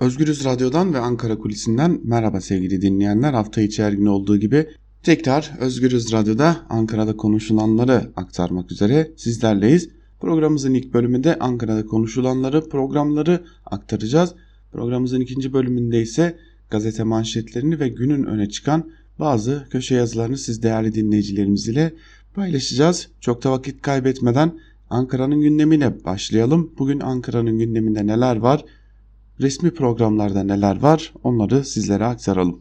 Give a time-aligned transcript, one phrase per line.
[0.00, 3.32] Özgürüz Radyo'dan ve Ankara Kulisi'nden merhaba sevgili dinleyenler.
[3.32, 4.66] Hafta içi her gün olduğu gibi
[5.02, 9.88] tekrar Özgürüz Radyo'da Ankara'da konuşulanları aktarmak üzere sizlerleyiz.
[10.20, 14.34] Programımızın ilk bölümünde Ankara'da konuşulanları, programları aktaracağız.
[14.72, 16.38] Programımızın ikinci bölümünde ise
[16.70, 21.94] gazete manşetlerini ve günün öne çıkan bazı köşe yazılarını siz değerli dinleyicilerimiz ile
[22.34, 23.08] paylaşacağız.
[23.20, 24.58] Çok da vakit kaybetmeden
[24.90, 26.72] Ankara'nın gündemiyle başlayalım.
[26.78, 28.64] Bugün Ankara'nın gündeminde neler var?
[29.40, 32.60] Resmi programlarda neler var onları sizlere aktaralım.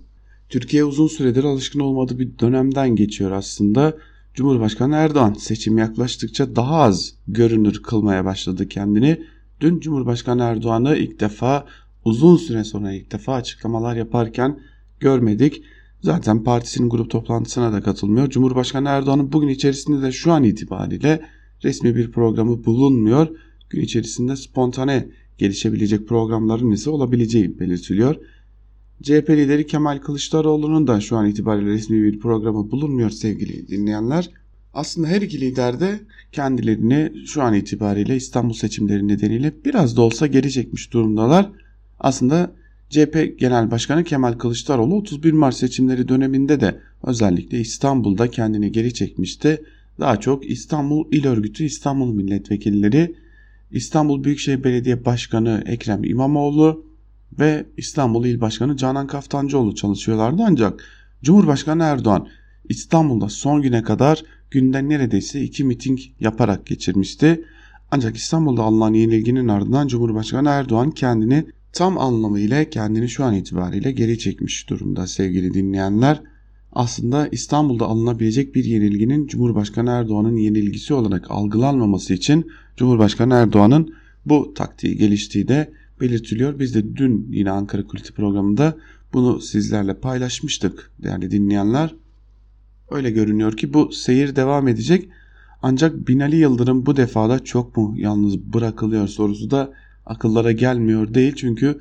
[0.49, 3.97] Türkiye uzun süredir alışkın olmadığı bir dönemden geçiyor aslında.
[4.33, 9.21] Cumhurbaşkanı Erdoğan seçim yaklaştıkça daha az görünür kılmaya başladı kendini.
[9.61, 11.65] Dün Cumhurbaşkanı Erdoğan'ı ilk defa
[12.05, 14.59] uzun süre sonra ilk defa açıklamalar yaparken
[14.99, 15.63] görmedik.
[16.01, 18.29] Zaten partisinin grup toplantısına da katılmıyor.
[18.29, 21.21] Cumhurbaşkanı Erdoğan'ın bugün içerisinde de şu an itibariyle
[21.63, 23.27] resmi bir programı bulunmuyor.
[23.69, 28.15] Gün içerisinde spontane gelişebilecek programların ise olabileceği belirtiliyor.
[29.03, 34.29] CHP lideri Kemal Kılıçdaroğlu'nun da şu an itibariyle resmi bir programı bulunmuyor sevgili dinleyenler.
[34.73, 35.99] Aslında her iki lider de
[36.31, 41.49] kendilerini şu an itibariyle İstanbul seçimleri nedeniyle biraz da olsa geri çekmiş durumdalar.
[41.99, 42.51] Aslında
[42.89, 49.63] CHP Genel Başkanı Kemal Kılıçdaroğlu 31 Mart seçimleri döneminde de özellikle İstanbul'da kendini geri çekmişti.
[49.99, 53.15] Daha çok İstanbul İl Örgütü İstanbul Milletvekilleri
[53.73, 56.85] İstanbul Büyükşehir Belediye Başkanı Ekrem İmamoğlu
[57.39, 60.83] ve İstanbul İl Başkanı Canan Kaftancıoğlu çalışıyorlardı ancak
[61.23, 62.27] Cumhurbaşkanı Erdoğan
[62.69, 67.45] İstanbul'da son güne kadar günden neredeyse iki miting yaparak geçirmişti.
[67.91, 74.19] Ancak İstanbul'da alınan yenilginin ardından Cumhurbaşkanı Erdoğan kendini tam anlamıyla kendini şu an itibariyle geri
[74.19, 76.21] çekmiş durumda sevgili dinleyenler
[76.75, 83.93] aslında İstanbul'da alınabilecek bir yenilginin Cumhurbaşkanı Erdoğan'ın yenilgisi olarak algılanmaması için Cumhurbaşkanı Erdoğan'ın
[84.25, 85.71] bu taktiği geliştiği de
[86.01, 86.59] belirtiliyor.
[86.59, 88.77] Biz de dün yine Ankara Kuliti programında
[89.13, 91.95] bunu sizlerle paylaşmıştık değerli dinleyenler.
[92.91, 95.09] Öyle görünüyor ki bu seyir devam edecek.
[95.61, 99.73] Ancak Binali Yıldırım bu defada çok mu yalnız bırakılıyor sorusu da
[100.05, 101.33] akıllara gelmiyor değil.
[101.35, 101.79] Çünkü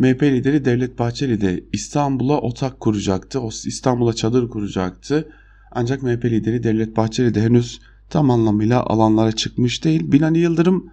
[0.00, 3.40] MHP lideri Devlet Bahçeli de İstanbul'a otak kuracaktı.
[3.40, 5.28] O İstanbul'a çadır kuracaktı.
[5.72, 10.12] Ancak MHP lideri Devlet Bahçeli de henüz tam anlamıyla alanlara çıkmış değil.
[10.12, 10.90] Binali Yıldırım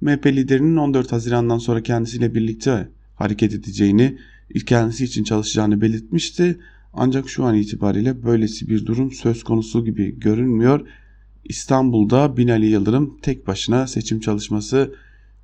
[0.00, 4.18] MHP liderinin 14 Haziran'dan sonra kendisiyle birlikte hareket edeceğini,
[4.66, 6.58] kendisi için çalışacağını belirtmişti.
[6.92, 10.86] Ancak şu an itibariyle böylesi bir durum söz konusu gibi görünmüyor.
[11.44, 14.94] İstanbul'da Binali Yıldırım tek başına seçim çalışması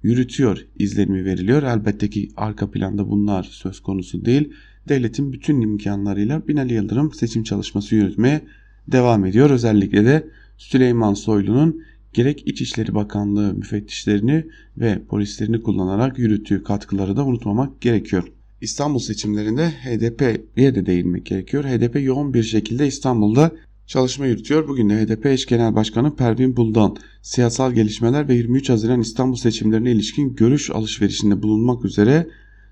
[0.05, 1.63] yürütüyor izlenimi veriliyor.
[1.63, 4.53] Elbette ki arka planda bunlar söz konusu değil.
[4.89, 8.41] Devletin bütün imkanlarıyla Binali Yıldırım seçim çalışması yürütmeye
[8.89, 9.51] devam ediyor.
[9.51, 10.29] Özellikle de
[10.59, 11.83] Süleyman Soylu'nun
[12.13, 14.47] gerek İçişleri Bakanlığı müfettişlerini
[14.79, 18.25] ve polislerini kullanarak yürüttüğü katkıları da unutmamak gerekiyor.
[18.61, 21.65] İstanbul seçimlerinde HDP'ye de değinmek gerekiyor.
[21.65, 23.53] HDP yoğun bir şekilde İstanbul'da
[23.87, 24.69] çalışma yürütüyor.
[24.69, 29.93] Bugün de HDP eş genel başkanı Pervin Buldan siyasal gelişmeler ve 23 Haziran İstanbul seçimlerine
[29.93, 32.27] ilişkin görüş alışverişinde bulunmak üzere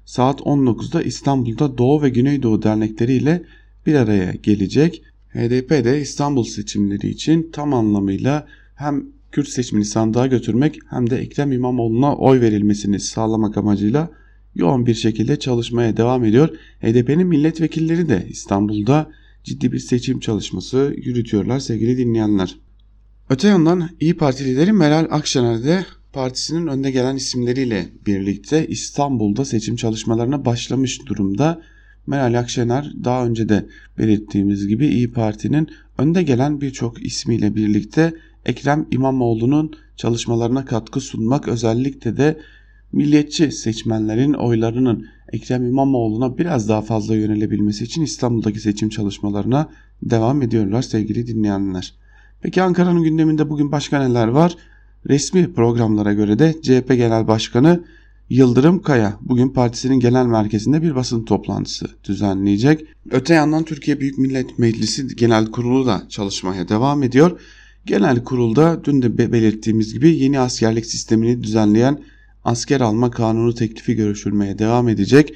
[0.04, 3.42] saat 19'da İstanbul'da Doğu ve Güneydoğu dernekleri ile
[3.86, 5.02] bir araya gelecek.
[5.28, 11.52] HDP de İstanbul seçimleri için tam anlamıyla hem Kürt seçimini sandığa götürmek hem de Ekrem
[11.52, 14.10] İmamoğlu'na oy verilmesini sağlamak amacıyla
[14.54, 16.48] yoğun bir şekilde çalışmaya devam ediyor.
[16.80, 19.10] HDP'nin milletvekilleri de İstanbul'da
[19.44, 22.56] ciddi bir seçim çalışması yürütüyorlar sevgili dinleyenler.
[23.30, 29.76] Öte yandan İyi Parti lideri Meral Akşener de partisinin önde gelen isimleriyle birlikte İstanbul'da seçim
[29.76, 31.62] çalışmalarına başlamış durumda.
[32.06, 33.66] Meral Akşener daha önce de
[33.98, 38.12] belirttiğimiz gibi İyi Parti'nin önde gelen birçok ismiyle birlikte
[38.46, 42.40] Ekrem İmamoğlu'nun çalışmalarına katkı sunmak özellikle de
[42.92, 49.68] milliyetçi seçmenlerin oylarının Ekrem İmamoğlu'na biraz daha fazla yönelebilmesi için İstanbul'daki seçim çalışmalarına
[50.02, 51.94] devam ediyorlar sevgili dinleyenler.
[52.40, 54.56] Peki Ankara'nın gündeminde bugün başka neler var?
[55.08, 57.84] Resmi programlara göre de CHP Genel Başkanı
[58.30, 62.86] Yıldırım Kaya bugün partisinin genel merkezinde bir basın toplantısı düzenleyecek.
[63.10, 67.40] Öte yandan Türkiye Büyük Millet Meclisi Genel Kurulu da çalışmaya devam ediyor.
[67.86, 71.98] Genel kurulda dün de belirttiğimiz gibi yeni askerlik sistemini düzenleyen
[72.44, 75.34] asker alma kanunu teklifi görüşülmeye devam edecek.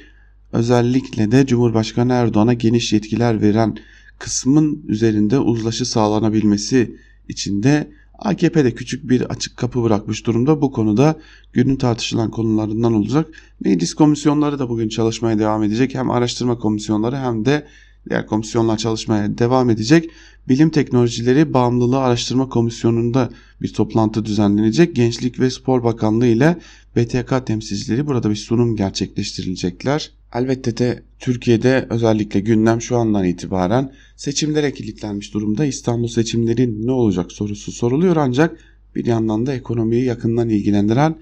[0.51, 3.77] Özellikle de Cumhurbaşkanı Erdoğan'a geniş yetkiler veren
[4.19, 6.95] kısmın üzerinde uzlaşı sağlanabilmesi
[7.27, 10.61] için de AKP'de küçük bir açık kapı bırakmış durumda.
[10.61, 11.19] Bu konuda
[11.53, 13.27] günün tartışılan konularından olacak.
[13.59, 15.95] Meclis komisyonları da bugün çalışmaya devam edecek.
[15.95, 17.67] Hem araştırma komisyonları hem de
[18.09, 20.09] Diğer komisyonlar çalışmaya devam edecek.
[20.49, 23.29] Bilim Teknolojileri Bağımlılığı Araştırma Komisyonu'nda
[23.61, 24.95] bir toplantı düzenlenecek.
[24.95, 26.57] Gençlik ve Spor Bakanlığı ile
[26.97, 30.11] BTK temsilcileri burada bir sunum gerçekleştirilecekler.
[30.33, 35.65] Elbette de Türkiye'de özellikle gündem şu andan itibaren seçimlere kilitlenmiş durumda.
[35.65, 38.57] İstanbul seçimleri ne olacak sorusu soruluyor ancak
[38.95, 41.15] bir yandan da ekonomiyi yakından ilgilendiren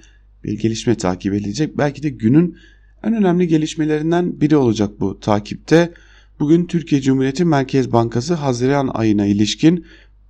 [0.44, 1.78] bir gelişme takip edilecek.
[1.78, 2.58] Belki de günün
[3.04, 5.94] en önemli gelişmelerinden biri olacak bu takipte.
[6.40, 9.86] Bugün Türkiye Cumhuriyeti Merkez Bankası Haziran ayına ilişkin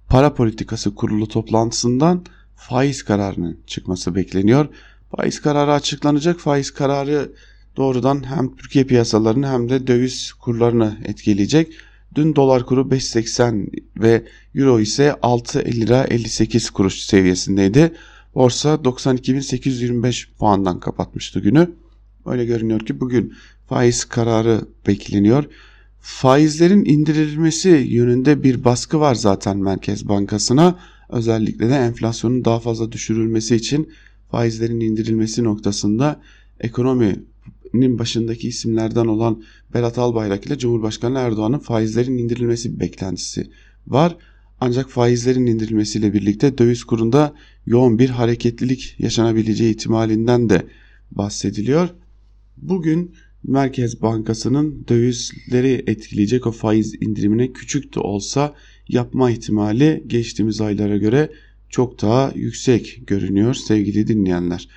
[0.09, 2.25] para politikası kurulu toplantısından
[2.55, 4.67] faiz kararının çıkması bekleniyor.
[5.17, 6.39] Faiz kararı açıklanacak.
[6.39, 7.31] Faiz kararı
[7.77, 11.73] doğrudan hem Türkiye piyasalarını hem de döviz kurlarını etkileyecek.
[12.15, 13.67] Dün dolar kuru 5.80
[13.97, 14.23] ve
[14.55, 17.93] euro ise 6 lira 58 kuruş seviyesindeydi.
[18.35, 21.69] Borsa 92.825 puandan kapatmıştı günü.
[22.25, 23.33] Öyle görünüyor ki bugün
[23.67, 25.43] faiz kararı bekleniyor.
[26.01, 30.79] Faizlerin indirilmesi yönünde bir baskı var zaten Merkez Bankası'na.
[31.09, 33.89] Özellikle de enflasyonun daha fazla düşürülmesi için
[34.31, 36.21] faizlerin indirilmesi noktasında
[36.59, 39.43] ekonominin başındaki isimlerden olan
[39.73, 43.47] Berat Albayrak ile Cumhurbaşkanı Erdoğan'ın faizlerin indirilmesi beklentisi
[43.87, 44.17] var.
[44.59, 47.35] Ancak faizlerin indirilmesiyle birlikte döviz kurunda
[47.65, 50.65] yoğun bir hareketlilik yaşanabileceği ihtimalinden de
[51.11, 51.89] bahsediliyor.
[52.57, 58.53] Bugün Merkez Bankası'nın dövizleri etkileyecek o faiz indirimine küçük de olsa
[58.89, 61.29] yapma ihtimali geçtiğimiz aylara göre
[61.75, 64.67] çok daha yüksek görünüyor sevgili dinleyenler.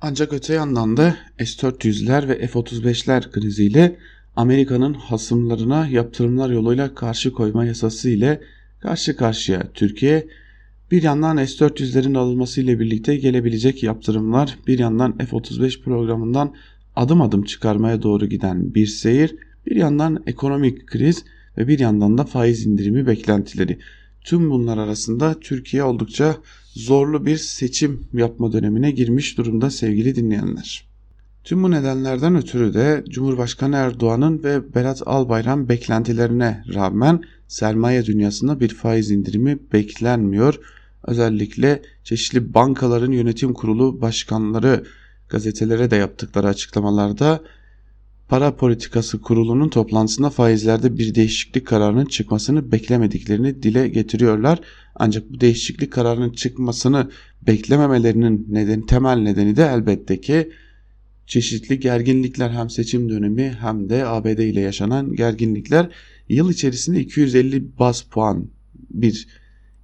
[0.00, 3.96] Ancak öte yandan da S-400'ler ve F-35'ler kriziyle
[4.36, 8.40] Amerika'nın hasımlarına yaptırımlar yoluyla karşı koyma yasası ile
[8.80, 10.26] karşı karşıya Türkiye
[10.90, 16.54] bir yandan S-400'lerin alınması ile birlikte gelebilecek yaptırımlar bir yandan F-35 programından
[16.96, 21.24] adım adım çıkarmaya doğru giden bir seyir, bir yandan ekonomik kriz
[21.58, 23.78] ve bir yandan da faiz indirimi beklentileri.
[24.26, 26.36] Tüm bunlar arasında Türkiye oldukça
[26.74, 30.88] zorlu bir seçim yapma dönemine girmiş durumda sevgili dinleyenler.
[31.44, 38.68] Tüm bu nedenlerden ötürü de Cumhurbaşkanı Erdoğan'ın ve Berat Albayrak beklentilerine rağmen sermaye dünyasında bir
[38.68, 40.60] faiz indirimi beklenmiyor.
[41.04, 44.84] Özellikle çeşitli bankaların yönetim kurulu başkanları
[45.28, 47.40] gazetelere de yaptıkları açıklamalarda
[48.28, 54.60] para politikası kurulunun toplantısında faizlerde bir değişiklik kararının çıkmasını beklemediklerini dile getiriyorlar.
[54.94, 57.10] Ancak bu değişiklik kararının çıkmasını
[57.46, 60.50] beklememelerinin neden, temel nedeni de elbette ki
[61.26, 65.90] çeşitli gerginlikler hem seçim dönemi hem de ABD ile yaşanan gerginlikler
[66.28, 68.48] yıl içerisinde 250 bas puan
[68.90, 69.28] bir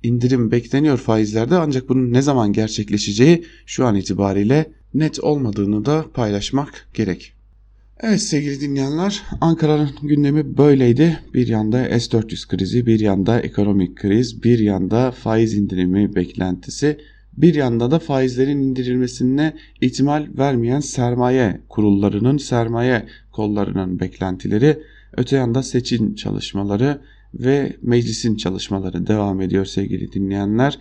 [0.03, 6.89] indirim bekleniyor faizlerde ancak bunun ne zaman gerçekleşeceği şu an itibariyle net olmadığını da paylaşmak
[6.94, 7.33] gerek.
[8.04, 11.19] Evet sevgili dinleyenler Ankara'nın gündemi böyleydi.
[11.34, 16.99] Bir yanda S-400 krizi, bir yanda ekonomik kriz, bir yanda faiz indirimi beklentisi,
[17.37, 24.78] bir yanda da faizlerin indirilmesine ihtimal vermeyen sermaye kurullarının, sermaye kollarının beklentileri,
[25.16, 27.00] öte yanda seçim çalışmaları
[27.34, 30.78] ve meclisin çalışmaları devam ediyor sevgili dinleyenler.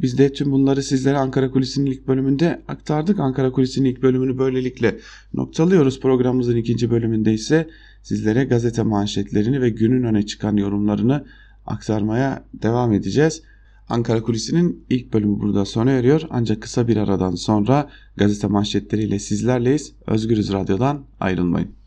[0.00, 3.20] Biz de tüm bunları sizlere Ankara Kulisi'nin ilk bölümünde aktardık.
[3.20, 4.98] Ankara Kulisi'nin ilk bölümünü böylelikle
[5.34, 6.00] noktalıyoruz.
[6.00, 7.68] Programımızın ikinci bölümünde ise
[8.02, 11.24] sizlere gazete manşetlerini ve günün öne çıkan yorumlarını
[11.66, 13.42] aktarmaya devam edeceğiz.
[13.88, 16.22] Ankara Kulisi'nin ilk bölümü burada sona eriyor.
[16.30, 19.92] Ancak kısa bir aradan sonra gazete manşetleriyle sizlerleyiz.
[20.06, 21.83] Özgürüz Radyo'dan ayrılmayın.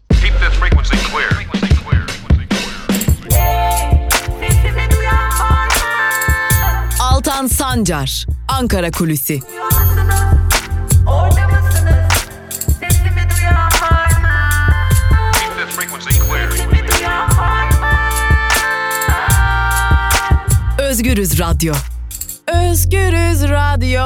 [7.28, 9.40] Altan Sancar, Ankara Kulüsi.
[20.90, 21.74] Özgürüz Radyo.
[22.72, 24.02] Özgürüz Radyo.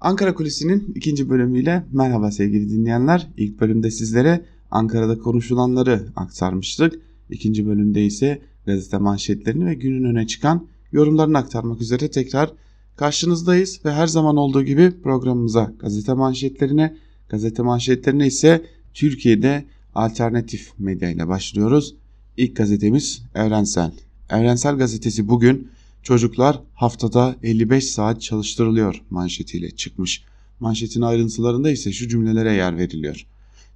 [0.00, 3.28] Ankara Kulisi'nin ikinci bölümüyle merhaba sevgili dinleyenler.
[3.36, 6.94] İlk bölümde sizlere Ankara'da konuşulanları aktarmıştık.
[7.30, 12.52] İkinci bölümde ise gazete manşetlerini ve günün öne çıkan yorumlarını aktarmak üzere tekrar
[12.96, 16.96] karşınızdayız ve her zaman olduğu gibi programımıza gazete manşetlerine,
[17.28, 18.64] gazete manşetlerine ise
[18.94, 19.64] Türkiye'de
[19.94, 21.94] alternatif medya ile başlıyoruz.
[22.36, 23.92] İlk gazetemiz Evrensel.
[24.30, 25.68] Evrensel gazetesi bugün
[26.02, 30.24] çocuklar haftada 55 saat çalıştırılıyor manşetiyle çıkmış.
[30.60, 33.26] Manşetin ayrıntılarında ise şu cümlelere yer veriliyor.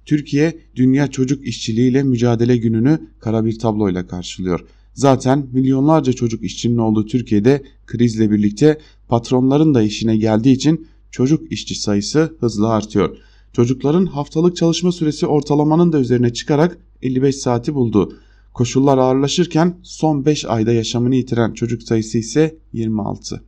[0.05, 4.65] Türkiye Dünya Çocuk İşçiliğiyle Mücadele Günü'nü kara bir tabloyla karşılıyor.
[4.93, 11.75] Zaten milyonlarca çocuk işçinin olduğu Türkiye'de krizle birlikte patronların da işine geldiği için çocuk işçi
[11.75, 13.17] sayısı hızla artıyor.
[13.53, 18.17] Çocukların haftalık çalışma süresi ortalamanın da üzerine çıkarak 55 saati buldu.
[18.53, 23.43] Koşullar ağırlaşırken son 5 ayda yaşamını yitiren çocuk sayısı ise 26.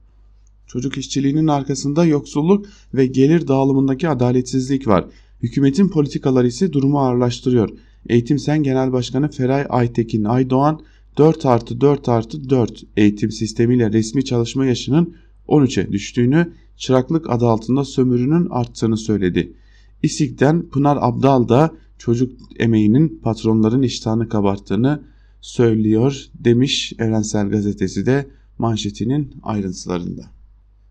[0.67, 5.05] Çocuk işçiliğinin arkasında yoksulluk ve gelir dağılımındaki adaletsizlik var.
[5.43, 7.69] Hükümetin politikaları ise durumu ağırlaştırıyor.
[8.09, 10.81] Eğitim Sen Genel Başkanı Feray Aytekin Aydoğan
[11.17, 15.15] 4 artı 4 artı 4 eğitim sistemiyle resmi çalışma yaşının
[15.48, 19.53] 13'e düştüğünü, çıraklık adı altında sömürünün arttığını söyledi.
[20.03, 25.03] İSİK'ten Pınar Abdal da çocuk emeğinin patronların iştahını kabarttığını
[25.41, 30.22] söylüyor demiş Evrensel Gazetesi de manşetinin ayrıntılarında.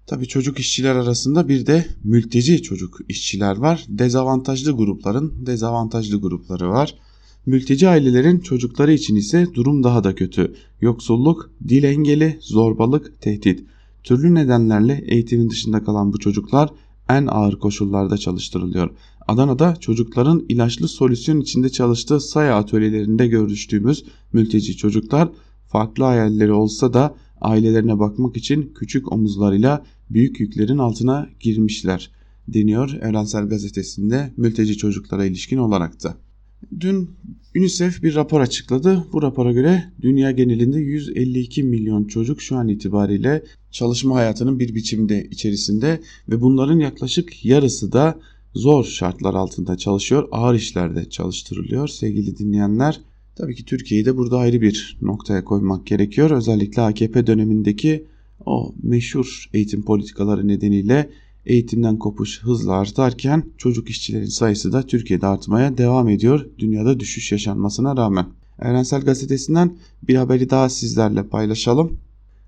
[0.07, 3.85] Tabii çocuk işçiler arasında bir de mülteci çocuk işçiler var.
[3.89, 6.95] Dezavantajlı grupların dezavantajlı grupları var.
[7.47, 10.55] Mülteci ailelerin çocukları için ise durum daha da kötü.
[10.81, 13.65] Yoksulluk, dil engeli, zorbalık, tehdit.
[14.03, 16.71] Türlü nedenlerle eğitimin dışında kalan bu çocuklar
[17.09, 18.91] en ağır koşullarda çalıştırılıyor.
[19.29, 25.29] Adana'da çocukların ilaçlı solüsyon içinde çalıştığı saya atölyelerinde görüştüğümüz mülteci çocuklar
[25.67, 32.11] farklı hayalleri olsa da ailelerine bakmak için küçük omuzlarıyla büyük yüklerin altına girmişler
[32.49, 36.24] deniyor Evrensel Gazetesi'nde mülteci çocuklara ilişkin olarak da.
[36.81, 37.11] Dün
[37.57, 39.07] UNICEF bir rapor açıkladı.
[39.13, 45.25] Bu rapora göre dünya genelinde 152 milyon çocuk şu an itibariyle çalışma hayatının bir biçimde
[45.31, 48.21] içerisinde ve bunların yaklaşık yarısı da
[48.55, 53.01] zor şartlar altında çalışıyor, ağır işlerde çalıştırılıyor sevgili dinleyenler.
[53.37, 56.31] Tabii ki Türkiye'yi de burada ayrı bir noktaya koymak gerekiyor.
[56.31, 58.05] Özellikle AKP dönemindeki
[58.47, 61.11] o meşhur eğitim politikaları nedeniyle
[61.47, 67.97] eğitimden kopuş hızla artarken çocuk işçilerin sayısı da Türkiye'de artmaya devam ediyor dünyada düşüş yaşanmasına
[67.97, 68.27] rağmen.
[68.63, 71.99] Evrensel Gazetesi'nden bir haberi daha sizlerle paylaşalım.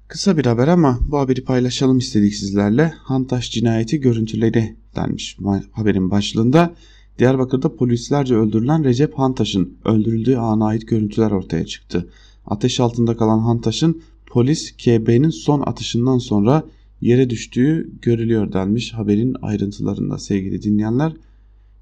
[0.09, 2.93] Kısa bir haber ama bu haberi paylaşalım istedik sizlerle.
[3.03, 5.39] Hantaş cinayeti görüntüleri denmiş
[5.73, 6.75] haberin başlığında.
[7.19, 12.09] Diyarbakır'da polislerce öldürülen Recep Hantaş'ın öldürüldüğü ana ait görüntüler ortaya çıktı.
[12.47, 16.65] Ateş altında kalan Hantaş'ın polis KB'nin son atışından sonra
[17.01, 21.13] yere düştüğü görülüyor denmiş haberin ayrıntılarında sevgili dinleyenler.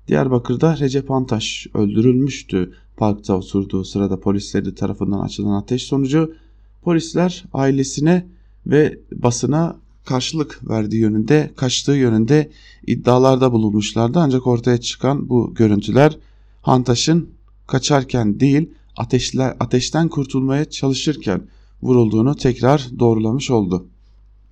[0.09, 2.73] Diyarbakır'da Recep Antaş öldürülmüştü.
[2.97, 6.35] Parkta oturduğu sırada polisleri tarafından açılan ateş sonucu
[6.83, 8.26] polisler ailesine
[8.66, 12.50] ve basına karşılık verdiği yönünde, kaçtığı yönünde
[12.87, 14.18] iddialarda bulunmuşlardı.
[14.18, 16.18] Ancak ortaya çıkan bu görüntüler
[16.62, 17.28] Hantaş'ın
[17.66, 21.42] kaçarken değil ateşler, ateşten kurtulmaya çalışırken
[21.83, 23.87] vurulduğunu tekrar doğrulamış oldu.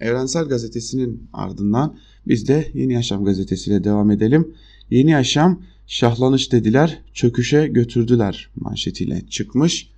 [0.02, 1.96] Evrensel Gazetesi'nin ardından
[2.28, 4.54] biz de Yeni Yaşam gazetesiyle devam edelim.
[4.90, 9.88] Yeni Yaşam şahlanış dediler, çöküşe götürdüler manşetiyle çıkmış.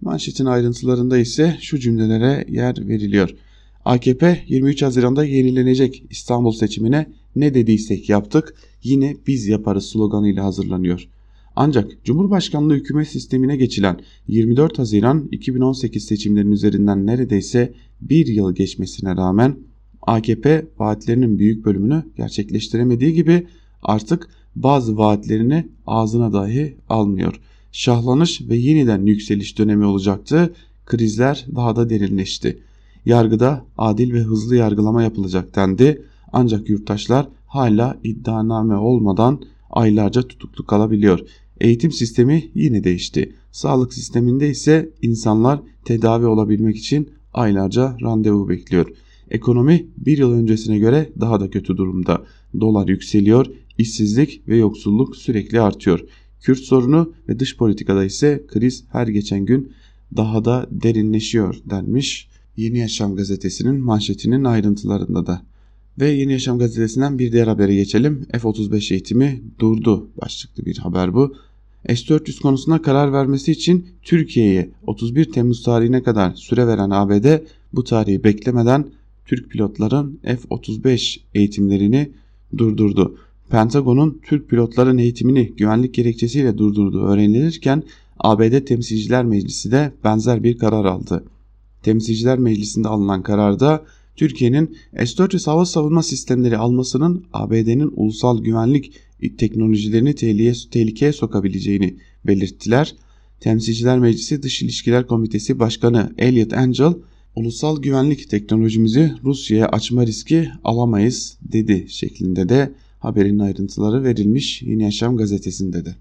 [0.00, 3.34] Manşetin ayrıntılarında ise şu cümlelere yer veriliyor.
[3.84, 11.08] AKP 23 Haziran'da yenilenecek İstanbul seçimine ne dediysek yaptık yine biz yaparız sloganıyla hazırlanıyor.
[11.56, 19.56] Ancak Cumhurbaşkanlığı hükümet sistemine geçilen 24 Haziran 2018 seçimlerinin üzerinden neredeyse bir yıl geçmesine rağmen
[20.02, 23.46] AKP vaatlerinin büyük bölümünü gerçekleştiremediği gibi
[23.82, 27.40] artık bazı vaatlerini ağzına dahi almıyor.
[27.72, 30.54] Şahlanış ve yeniden yükseliş dönemi olacaktı.
[30.86, 32.58] Krizler daha da derinleşti.
[33.06, 36.02] Yargıda adil ve hızlı yargılama yapılacak dendi.
[36.32, 39.40] Ancak yurttaşlar hala iddianame olmadan
[39.70, 41.20] aylarca tutuklu kalabiliyor.
[41.62, 43.34] Eğitim sistemi yine değişti.
[43.52, 48.86] Sağlık sisteminde ise insanlar tedavi olabilmek için aylarca randevu bekliyor.
[49.30, 52.24] Ekonomi bir yıl öncesine göre daha da kötü durumda.
[52.60, 53.46] Dolar yükseliyor,
[53.78, 56.00] işsizlik ve yoksulluk sürekli artıyor.
[56.40, 59.72] Kürt sorunu ve dış politikada ise kriz her geçen gün
[60.16, 62.28] daha da derinleşiyor denmiş.
[62.56, 65.42] Yeni Yaşam gazetesinin manşetinin ayrıntılarında da.
[66.00, 68.26] Ve Yeni Yaşam gazetesinden bir diğer habere geçelim.
[68.32, 71.34] F-35 eğitimi durdu başlıklı bir haber bu.
[71.88, 77.38] S-400 konusuna karar vermesi için Türkiye'ye 31 Temmuz tarihine kadar süre veren ABD
[77.72, 78.86] bu tarihi beklemeden
[79.26, 82.10] Türk pilotların F-35 eğitimlerini
[82.58, 83.16] durdurdu.
[83.50, 87.82] Pentagon'un Türk pilotların eğitimini güvenlik gerekçesiyle durdurduğu öğrenilirken
[88.18, 91.24] ABD Temsilciler Meclisi de benzer bir karar aldı.
[91.82, 93.84] Temsilciler Meclisi'nde alınan kararda
[94.16, 98.92] Türkiye'nin S-400 hava savunma sistemleri almasının ABD'nin ulusal güvenlik
[99.38, 100.14] teknolojilerini
[100.70, 102.94] tehlikeye sokabileceğini belirttiler.
[103.40, 106.92] Temsilciler Meclisi Dış İlişkiler Komitesi Başkanı Elliot Angel,
[107.36, 115.16] ulusal güvenlik teknolojimizi Rusya'ya açma riski alamayız dedi şeklinde de haberin ayrıntıları verilmiş Yeni Yaşam
[115.16, 115.94] gazetesinde de.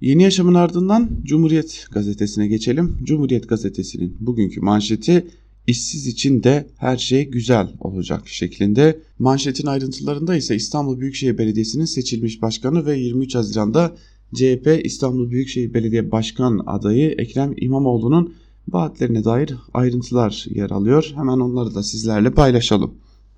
[0.00, 2.96] Yeni Yaşam'ın ardından Cumhuriyet gazetesine geçelim.
[3.04, 5.26] Cumhuriyet gazetesinin bugünkü manşeti
[5.66, 9.00] işsiz için de her şey güzel olacak şeklinde.
[9.18, 13.96] Manşetin ayrıntılarında ise İstanbul Büyükşehir Belediyesi'nin seçilmiş başkanı ve 23 Haziran'da
[14.34, 18.34] CHP İstanbul Büyükşehir Belediye Başkan adayı Ekrem İmamoğlu'nun
[18.68, 21.12] vaatlerine dair ayrıntılar yer alıyor.
[21.14, 22.94] Hemen onları da sizlerle paylaşalım.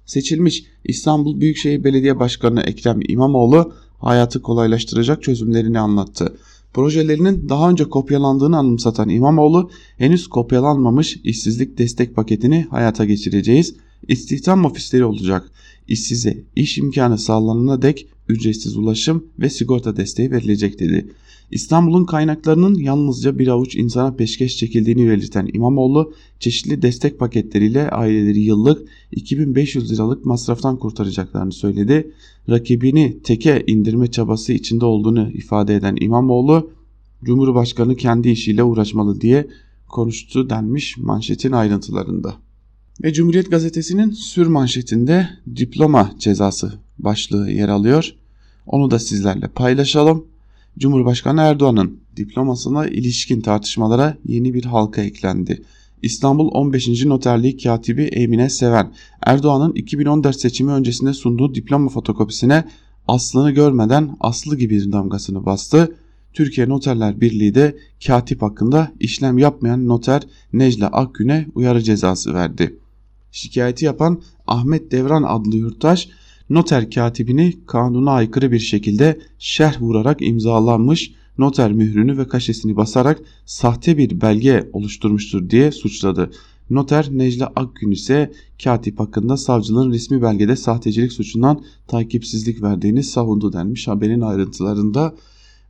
[0.07, 6.37] Seçilmiş İstanbul Büyükşehir Belediye Başkanı Ekrem İmamoğlu hayatı kolaylaştıracak çözümlerini anlattı.
[6.75, 13.75] Projelerinin daha önce kopyalandığını anımsatan İmamoğlu henüz kopyalanmamış işsizlik destek paketini hayata geçireceğiz.
[14.09, 15.51] İstihdam ofisleri olacak.
[15.89, 21.07] İşsize iş imkanı sağlanana dek ücretsiz ulaşım ve sigorta desteği verilecek dedi.
[21.53, 28.89] İstanbul'un kaynaklarının yalnızca bir avuç insana peşkeş çekildiğini belirten İmamoğlu çeşitli destek paketleriyle aileleri yıllık
[29.11, 32.13] 2500 liralık masraftan kurtaracaklarını söyledi.
[32.49, 36.71] Rakibini teke indirme çabası içinde olduğunu ifade eden İmamoğlu
[37.25, 39.47] Cumhurbaşkanı kendi işiyle uğraşmalı diye
[39.89, 42.35] konuştu denmiş manşetin ayrıntılarında.
[43.03, 48.15] Ve Cumhuriyet Gazetesi'nin sür manşetinde diploma cezası başlığı yer alıyor.
[48.67, 50.32] Onu da sizlerle paylaşalım.
[50.79, 55.63] Cumhurbaşkanı Erdoğan'ın diplomasına ilişkin tartışmalara yeni bir halka eklendi.
[56.03, 57.05] İstanbul 15.
[57.05, 58.93] Noterliği katibi Emine Seven,
[59.27, 62.65] Erdoğan'ın 2014 seçimi öncesinde sunduğu diploma fotokopisine
[63.09, 65.97] aslını görmeden aslı gibi damgasını bastı.
[66.33, 67.77] Türkiye Noterler Birliği de
[68.07, 72.79] katip hakkında işlem yapmayan noter Necla Akgün'e uyarı cezası verdi.
[73.33, 76.09] Şikayeti yapan Ahmet Devran adlı yurttaş
[76.55, 83.99] noter katibini kanuna aykırı bir şekilde şerh vurarak imzalanmış noter mührünü ve kaşesini basarak sahte
[83.99, 86.31] bir belge oluşturmuştur diye suçladı.
[86.71, 88.33] Noter Necla Akgün ise
[88.65, 95.15] katip hakkında savcılığın resmi belgede sahtecilik suçundan takipsizlik verdiğini savundu denmiş haberin ayrıntılarında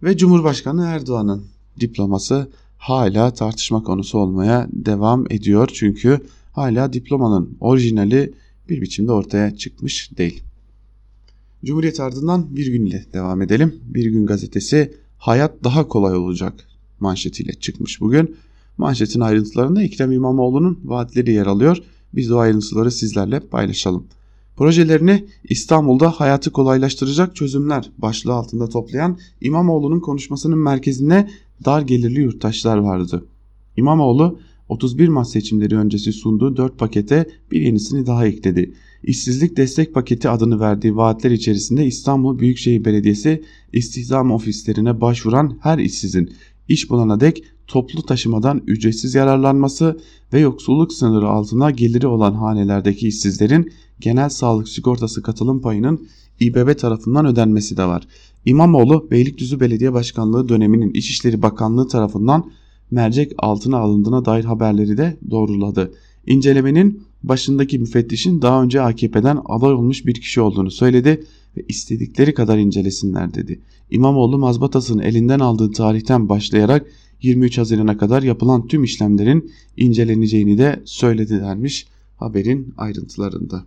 [0.03, 1.45] ve Cumhurbaşkanı Erdoğan'ın
[1.81, 6.21] diploması hala tartışma konusu olmaya devam ediyor çünkü
[6.53, 8.33] hala diplomanın orijinali
[8.69, 10.43] bir biçimde ortaya çıkmış değil.
[11.65, 13.75] Cumhuriyet ardından bir gün ile devam edelim.
[13.85, 16.55] Bir gün gazetesi hayat daha kolay olacak
[17.01, 18.37] manşetiyle çıkmış bugün.
[18.79, 21.79] Manşetin ayrıntılarında Ekrem İmamoğlu'nun vaatleri yer alıyor.
[22.15, 24.07] Biz de o ayrıntıları sizlerle paylaşalım.
[24.57, 31.31] Projelerini İstanbul'da hayatı kolaylaştıracak çözümler başlığı altında toplayan İmamoğlu'nun konuşmasının merkezinde
[31.65, 33.25] dar gelirli yurttaşlar vardı.
[33.77, 34.39] İmamoğlu
[34.69, 38.75] 31 Mart seçimleri öncesi sunduğu 4 pakete bir yenisini daha ekledi.
[39.03, 46.33] İşsizlik destek paketi adını verdiği vaatler içerisinde İstanbul Büyükşehir Belediyesi istihdam ofislerine başvuran her işsizin
[46.69, 50.01] iş bulana dek toplu taşımadan ücretsiz yararlanması
[50.33, 56.09] ve yoksulluk sınırı altına geliri olan hanelerdeki işsizlerin genel sağlık sigortası katılım payının
[56.41, 58.07] İBB tarafından ödenmesi de var.
[58.45, 62.51] İmamoğlu Beylikdüzü Belediye Başkanlığı döneminin İçişleri Bakanlığı tarafından
[62.91, 65.93] mercek altına alındığına dair haberleri de doğruladı.
[66.27, 71.25] İncelemenin başındaki müfettişin daha önce AKP'den aday olmuş bir kişi olduğunu söyledi
[71.57, 73.61] ve istedikleri kadar incelesinler dedi.
[73.91, 76.87] İmamoğlu mazbatasını elinden aldığı tarihten başlayarak
[77.23, 83.65] 23 Haziran'a kadar yapılan tüm işlemlerin inceleneceğini de söyledi denmiş haberin ayrıntılarında.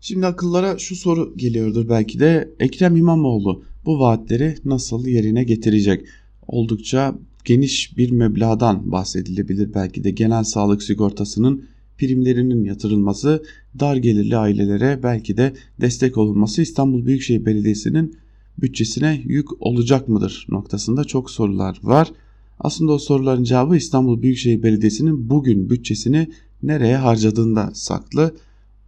[0.00, 6.06] Şimdi akıllara şu soru geliyordur belki de Ekrem İmamoğlu bu vaatleri nasıl yerine getirecek?
[6.46, 7.14] Oldukça
[7.44, 11.64] geniş bir meblağdan bahsedilebilir belki de genel sağlık sigortasının
[11.98, 13.42] primlerinin yatırılması,
[13.80, 18.16] dar gelirli ailelere belki de destek olunması İstanbul Büyükşehir Belediyesi'nin
[18.58, 22.12] bütçesine yük olacak mıdır noktasında çok sorular var.
[22.60, 26.28] Aslında o soruların cevabı İstanbul Büyükşehir Belediyesi'nin bugün bütçesini
[26.62, 28.34] nereye harcadığında saklı.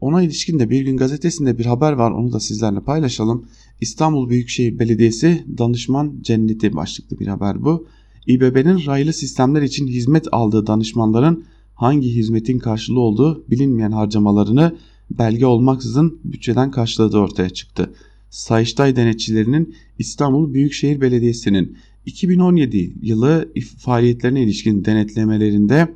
[0.01, 3.47] Ona ilişkin de bir gün gazetesinde bir haber var onu da sizlerle paylaşalım.
[3.81, 7.87] İstanbul Büyükşehir Belediyesi danışman cenneti başlıklı bir haber bu.
[8.27, 11.45] İBB'nin raylı sistemler için hizmet aldığı danışmanların
[11.79, 14.77] hangi hizmetin karşılığı olduğu bilinmeyen harcamalarını
[15.11, 17.93] belge olmaksızın bütçeden karşıladığı ortaya çıktı.
[18.31, 25.95] Sayıştay denetçilerinin İstanbul Büyükşehir Belediyesi'nin 2017 yılı faaliyetlerine ilişkin denetlemelerinde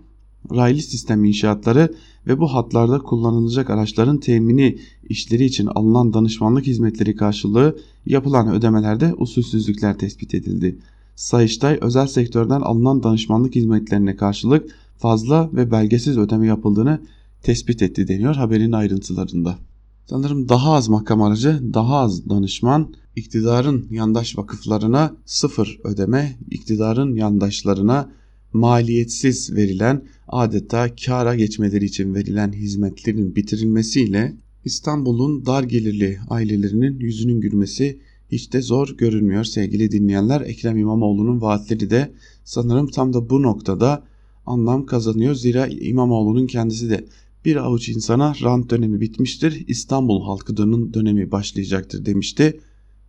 [0.54, 1.94] raylı sistem inşaatları
[2.26, 9.98] ve bu hatlarda kullanılacak araçların temini işleri için alınan danışmanlık hizmetleri karşılığı yapılan ödemelerde usulsüzlükler
[9.98, 10.78] tespit edildi.
[11.16, 14.70] Sayıştay özel sektörden alınan danışmanlık hizmetlerine karşılık
[15.02, 17.00] fazla ve belgesiz ödeme yapıldığını
[17.42, 19.58] tespit etti deniyor haberin ayrıntılarında.
[20.06, 28.10] Sanırım daha az makam aracı, daha az danışman, iktidarın yandaş vakıflarına sıfır ödeme, iktidarın yandaşlarına
[28.52, 38.00] maliyetsiz verilen adeta kara geçmeleri için verilen hizmetlerin bitirilmesiyle İstanbul'un dar gelirli ailelerinin yüzünün gülmesi
[38.32, 40.40] hiç de zor görünmüyor sevgili dinleyenler.
[40.40, 42.12] Ekrem İmamoğlu'nun vaatleri de
[42.44, 44.11] sanırım tam da bu noktada
[44.46, 45.34] anlam kazanıyor.
[45.34, 47.06] Zira İmamoğlu'nun kendisi de
[47.44, 49.64] bir avuç insana rant dönemi bitmiştir.
[49.68, 50.56] İstanbul halkı
[50.94, 52.60] dönemi başlayacaktır demişti.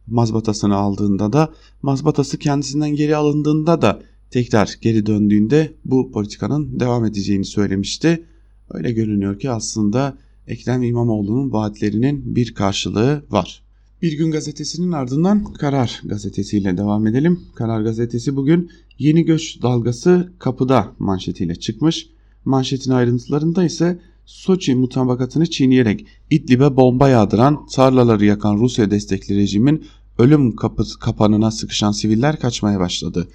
[0.07, 7.45] mazbatasını aldığında da mazbatası kendisinden geri alındığında da tekrar geri döndüğünde bu politikanın devam edeceğini
[7.45, 8.25] söylemişti.
[8.69, 10.17] Öyle görünüyor ki aslında
[10.47, 13.62] Ekrem İmamoğlu'nun vaatlerinin bir karşılığı var.
[14.03, 17.39] Bir gün gazetesinin ardından Karar gazetesiyle devam edelim.
[17.55, 22.09] Karar gazetesi bugün yeni göç dalgası kapıda manşetiyle çıkmış.
[22.45, 29.85] Manşetin ayrıntılarında ise Soçi mutabakatını çiğneyerek İdlib'e bomba yağdıran, tarlaları yakan Rusya destekli rejimin
[30.17, 33.27] ölüm kapı, kapanına sıkışan siviller kaçmaya başladı.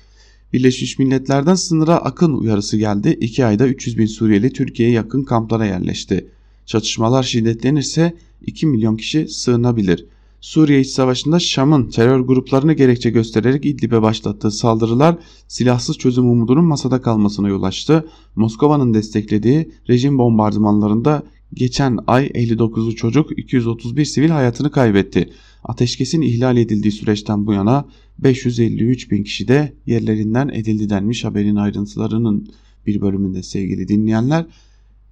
[0.53, 3.19] Birleşmiş Milletler'den sınıra akın uyarısı geldi.
[3.21, 6.29] İki ayda 300 bin Suriyeli Türkiye'ye yakın kamplara yerleşti.
[6.67, 10.05] Çatışmalar şiddetlenirse 2 milyon kişi sığınabilir.
[10.41, 15.17] Suriye İç Savaşı'nda Şam'ın terör gruplarını gerekçe göstererek İdlib'e başlattığı saldırılar
[15.49, 18.09] silahsız çözüm umudunun masada kalmasına yol açtı.
[18.37, 21.23] Moskova'nın desteklediği rejim bombardımanlarında
[21.55, 25.31] geçen ay 59'u çocuk 231 sivil hayatını kaybetti.
[25.65, 32.49] Ateşkesin ihlal edildiği süreçten bu yana 553 bin kişi de yerlerinden edildi denmiş haberin ayrıntılarının
[32.87, 34.47] bir bölümünde sevgili dinleyenler.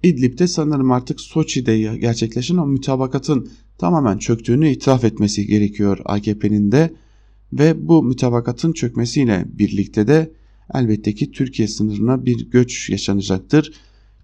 [0.03, 6.93] İdlib'de sanırım artık Soçi'de gerçekleşen o mütabakatın tamamen çöktüğünü itiraf etmesi gerekiyor AKP'nin de
[7.53, 10.31] ve bu mütabakatın çökmesiyle birlikte de
[10.73, 13.73] elbette ki Türkiye sınırına bir göç yaşanacaktır.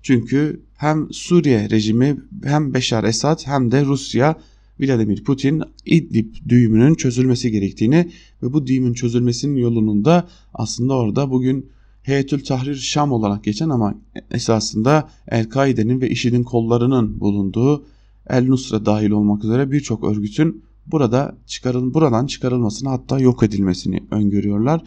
[0.02, 4.39] Çünkü hem Suriye rejimi hem Beşar Esad hem de Rusya
[4.80, 8.12] Vladimir Putin İdlib düğümünün çözülmesi gerektiğini
[8.44, 11.70] ve bu düğümün çözülmesinin yolunun da aslında orada bugün
[12.04, 13.96] Heyetül Tahrir Şam olarak geçen ama
[14.32, 17.86] esasında El-Kaide'nin ve IŞİD'in kollarının bulunduğu
[18.29, 24.83] El Nusra dahil olmak üzere birçok örgütün burada çıkarıl buradan çıkarılmasını hatta yok edilmesini öngörüyorlar.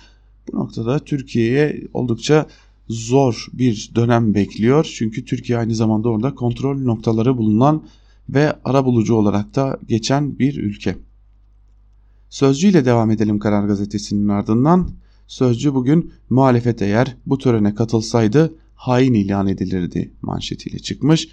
[0.53, 2.47] Bu noktada Türkiye'ye oldukça
[2.89, 4.93] zor bir dönem bekliyor.
[4.95, 7.85] Çünkü Türkiye aynı zamanda orada kontrol noktaları bulunan
[8.29, 10.97] ve arabulucu olarak da geçen bir ülke.
[12.31, 14.91] Sözcü ile devam edelim Karar Gazetesi'nin ardından.
[15.27, 21.29] Sözcü bugün muhalefet eğer bu törene katılsaydı hain ilan edilirdi manşetiyle çıkmış.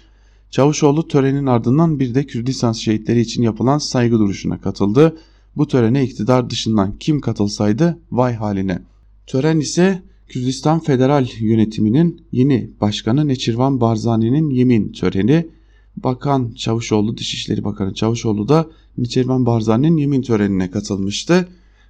[0.54, 5.16] Çavuşoğlu törenin ardından bir de Kürdistan şehitleri için yapılan saygı duruşuna katıldı.
[5.56, 8.82] Bu törene iktidar dışından kim katılsaydı vay haline.
[9.26, 15.46] Tören ise Kürdistan Federal Yönetimi'nin yeni başkanı Neçirvan Barzani'nin yemin töreni.
[15.96, 18.66] Bakan Çavuşoğlu, Dışişleri Bakanı Çavuşoğlu da
[18.98, 21.48] Neçirvan Barzani'nin yemin törenine katılmıştı.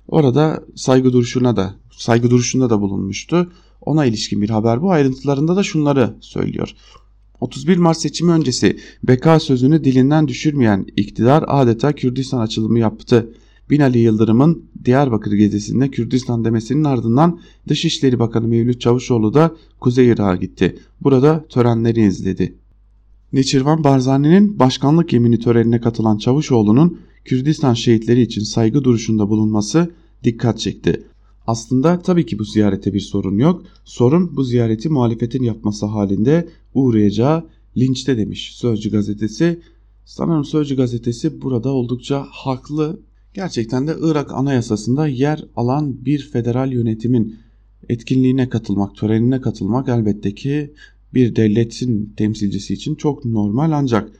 [0.08, 3.52] Orada saygı duruşuna da saygı duruşunda da bulunmuştu.
[3.80, 4.90] Ona ilişkin bir haber bu.
[4.90, 6.74] Ayrıntılarında da şunları söylüyor.
[7.44, 13.32] 31 Mart seçimi öncesi beka sözünü dilinden düşürmeyen iktidar adeta Kürdistan açılımı yaptı.
[13.70, 20.78] Binali Yıldırım'ın Diyarbakır gezisinde Kürdistan demesinin ardından Dışişleri Bakanı Mevlüt Çavuşoğlu da Kuzey Irak'a gitti.
[21.00, 22.54] Burada törenleri izledi.
[23.32, 29.90] Neçirvan Barzani'nin başkanlık yemini törenine katılan Çavuşoğlu'nun Kürdistan şehitleri için saygı duruşunda bulunması
[30.24, 31.02] dikkat çekti.
[31.46, 33.62] Aslında tabii ki bu ziyarete bir sorun yok.
[33.84, 37.44] Sorun bu ziyareti muhalefetin yapması halinde uğrayacağı
[37.76, 39.60] linçte demiş Sözcü gazetesi.
[40.04, 43.00] Sanırım Sözcü gazetesi burada oldukça haklı.
[43.34, 47.36] Gerçekten de Irak anayasasında yer alan bir federal yönetimin
[47.88, 50.74] etkinliğine katılmak, törenine katılmak elbette ki
[51.14, 54.10] bir devletin temsilcisi için çok normal ancak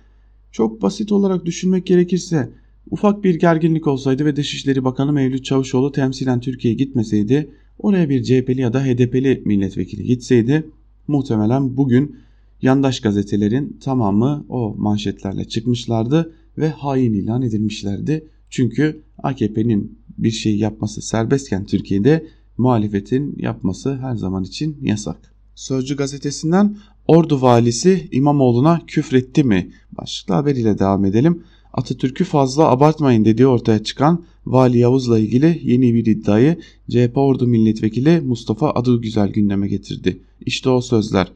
[0.53, 2.51] çok basit olarak düşünmek gerekirse
[2.90, 8.61] ufak bir gerginlik olsaydı ve Dışişleri Bakanı Mevlüt Çavuşoğlu temsilen Türkiye'ye gitmeseydi oraya bir CHP'li
[8.61, 10.66] ya da HDP'li milletvekili gitseydi
[11.09, 12.16] muhtemelen bugün
[12.62, 18.29] yandaş gazetelerin tamamı o manşetlerle çıkmışlardı ve hain ilan edilmişlerdi.
[18.51, 22.27] Çünkü AKP'nin bir şey yapması serbestken Türkiye'de
[22.59, 25.35] muhalefetin yapması her zaman için yasak.
[25.55, 29.70] Sözcü gazetesinden Ordu valisi İmamoğlu'na küfretti mi?
[29.92, 31.44] Başlıklı haberiyle devam edelim.
[31.75, 36.59] Atatürk'ü fazla abartmayın dediği ortaya çıkan Vali Yavuz'la ilgili yeni bir iddiayı
[36.91, 40.21] CHP Ordu Milletvekili Mustafa Adıgüzel gündeme getirdi.
[40.47, 41.33] İşte o sözler.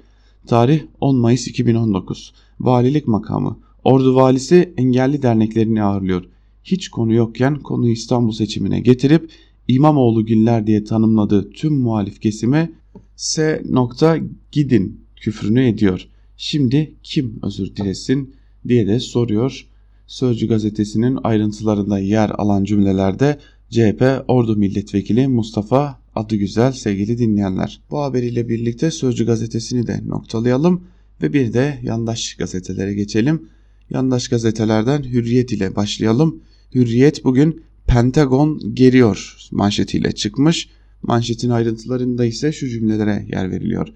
[0.46, 2.33] Tarih 10 Mayıs 2019.
[2.61, 3.59] Valilik makamı.
[3.85, 6.24] Ordu valisi engelli derneklerini ağırlıyor.
[6.64, 9.31] Hiç konu yokken konuyu İstanbul seçimine getirip
[9.68, 12.70] İmamoğlu Güller diye tanımladığı tüm muhalif kesime
[13.16, 13.62] S.
[14.53, 16.09] gidin küfrünü ediyor.
[16.37, 18.35] Şimdi kim özür dilesin
[18.68, 19.66] diye de soruyor.
[20.08, 23.38] Sözcü gazetesinin ayrıntılarında yer alan cümlelerde
[23.70, 27.80] CHP Ordu Milletvekili Mustafa adı güzel sevgili dinleyenler.
[27.90, 30.84] Bu haberiyle birlikte Sözcü gazetesini de noktalayalım
[31.22, 33.48] ve bir de yandaş gazetelere geçelim.
[33.90, 36.40] Yandaş gazetelerden Hürriyet ile başlayalım.
[36.74, 40.68] Hürriyet bugün Pentagon geriyor manşetiyle çıkmış.
[41.02, 43.88] Manşetin ayrıntılarında ise şu cümlelere yer veriliyor.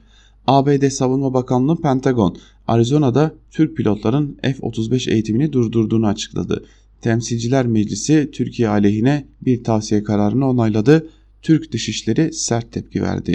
[0.47, 6.65] ABD Savunma Bakanlığı Pentagon, Arizona'da Türk pilotların F-35 eğitimini durdurduğunu açıkladı.
[7.01, 11.09] Temsilciler Meclisi Türkiye aleyhine bir tavsiye kararını onayladı.
[11.43, 13.35] Türk Dışişleri sert tepki verdi.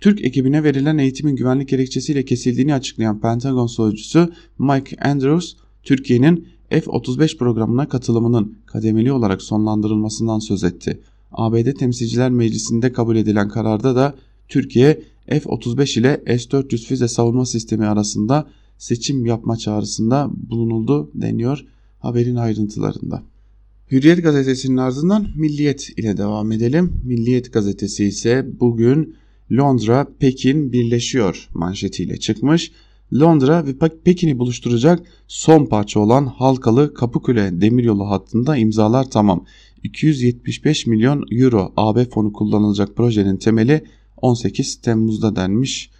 [0.00, 7.88] Türk ekibine verilen eğitimin güvenlik gerekçesiyle kesildiğini açıklayan Pentagon sözcüsü Mike Andrews, Türkiye'nin F-35 programına
[7.88, 11.00] katılımının kademeli olarak sonlandırılmasından söz etti.
[11.32, 14.14] ABD Temsilciler Meclisi'nde kabul edilen kararda da
[14.48, 18.46] Türkiye F-35 ile S-400 füze savunma sistemi arasında
[18.78, 21.64] seçim yapma çağrısında bulunuldu deniyor
[21.98, 23.22] haberin ayrıntılarında.
[23.90, 26.92] Hürriyet gazetesinin ardından Milliyet ile devam edelim.
[27.04, 29.16] Milliyet gazetesi ise bugün
[29.52, 32.72] Londra, Pekin birleşiyor manşetiyle çıkmış.
[33.12, 39.44] Londra ve Pekin'i buluşturacak son parça olan halkalı Kapıkule demiryolu hattında imzalar tamam.
[39.82, 43.84] 275 milyon euro AB fonu kullanılacak projenin temeli
[44.16, 45.90] 18 Temmuz'da denmiş.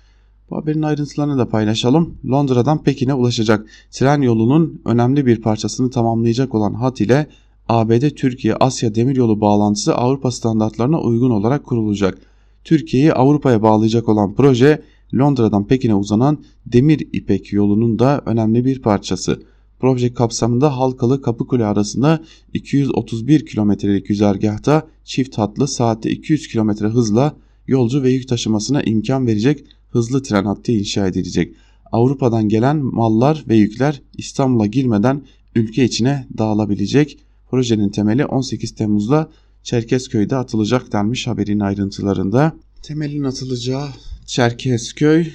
[0.51, 2.19] Bu haberin ayrıntılarını da paylaşalım.
[2.31, 7.27] Londra'dan Pekin'e ulaşacak tren yolunun önemli bir parçasını tamamlayacak olan hat ile
[7.69, 12.19] ABD-Türkiye-Asya demiryolu bağlantısı Avrupa standartlarına uygun olarak kurulacak.
[12.65, 14.83] Türkiye'yi Avrupa'ya bağlayacak olan proje
[15.15, 19.43] Londra'dan Pekin'e uzanan demir ipek yolunun da önemli bir parçası.
[19.81, 22.21] Proje kapsamında Halkalı Kapıkule arasında
[22.55, 29.65] 231 kilometrelik güzergahta çift hatlı saatte 200 kilometre hızla yolcu ve yük taşımasına imkan verecek
[29.95, 31.55] hızlı tren hattı inşa edilecek.
[31.93, 35.23] Avrupa'dan gelen mallar ve yükler İstanbul'a girmeden
[35.55, 37.19] ülke içine dağılabilecek.
[37.51, 39.31] Projenin temeli 18 Temmuz'da
[39.63, 42.57] Çerkezköy'de atılacak denmiş haberin ayrıntılarında.
[42.83, 43.89] Temelin atılacağı
[44.27, 45.27] Çerkezköy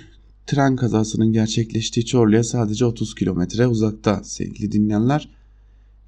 [0.48, 5.30] tren kazasının gerçekleştiği Çorlu'ya sadece 30 kilometre uzakta sevgili dinleyenler.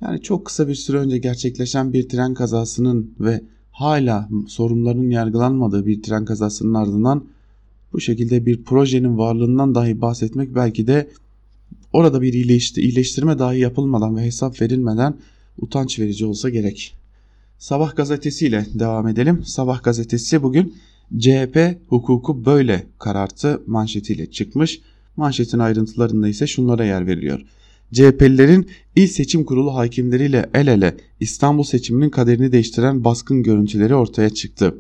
[0.02, 6.04] Yani çok kısa bir süre önce gerçekleşen bir tren kazasının ve hala sorunların yargılanmadığı bir
[6.04, 7.26] tren kazasının ardından
[7.94, 11.10] bu şekilde bir projenin varlığından dahi bahsetmek belki de
[11.94, 12.34] orada bir
[12.78, 15.16] iyileştirme dahi yapılmadan ve hesap verilmeden
[15.58, 16.94] utanç verici olsa gerek.
[17.58, 19.44] Sabah gazetesiyle devam edelim.
[19.46, 20.74] Sabah gazetesi bugün
[21.20, 24.82] CHP hukuku böyle karartı manşetiyle çıkmış.
[25.18, 27.46] Manşetin ayrıntılarında ise şunlara yer veriliyor.
[27.94, 34.76] CHP'lilerin il seçim kurulu hakimleriyle el ele İstanbul seçiminin kaderini değiştiren baskın görüntüleri ortaya çıktı.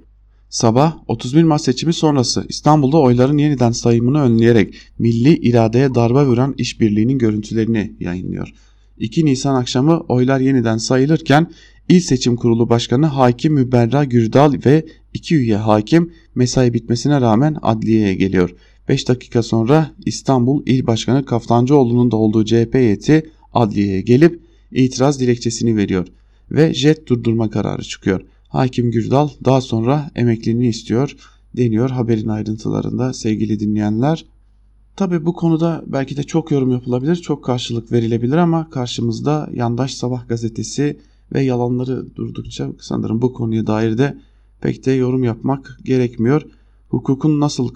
[0.51, 7.17] Sabah 31 Mart seçimi sonrası İstanbul'da oyların yeniden sayımını önleyerek milli iradeye darbe vuran işbirliğinin
[7.17, 8.53] görüntülerini yayınlıyor.
[8.97, 11.51] 2 Nisan akşamı oylar yeniden sayılırken
[11.89, 18.13] İl Seçim Kurulu Başkanı Hakim Müberra Gürdal ve iki üye hakim mesai bitmesine rağmen adliyeye
[18.13, 18.55] geliyor.
[18.89, 24.39] 5 dakika sonra İstanbul İl Başkanı Kaftancıoğlu'nun da olduğu CHP heyeti adliyeye gelip
[24.71, 26.07] itiraz dilekçesini veriyor
[26.51, 28.21] ve jet durdurma kararı çıkıyor.
[28.51, 31.15] Hakim Gürdal daha sonra emekliliğini istiyor
[31.57, 34.25] deniyor haberin ayrıntılarında sevgili dinleyenler.
[34.95, 40.27] Tabi bu konuda belki de çok yorum yapılabilir, çok karşılık verilebilir ama karşımızda Yandaş Sabah
[40.27, 40.99] gazetesi
[41.33, 44.17] ve yalanları durdukça sanırım bu konuya dair de
[44.61, 46.41] pek de yorum yapmak gerekmiyor.
[46.89, 47.67] Hukukun nasıl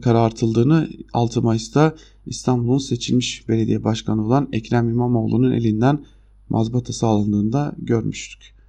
[0.00, 1.94] karartıldığını 6 Mayıs'ta
[2.26, 6.04] İstanbul'un seçilmiş belediye başkanı olan Ekrem İmamoğlu'nun elinden
[6.48, 8.59] mazbata sağlandığında görmüştük.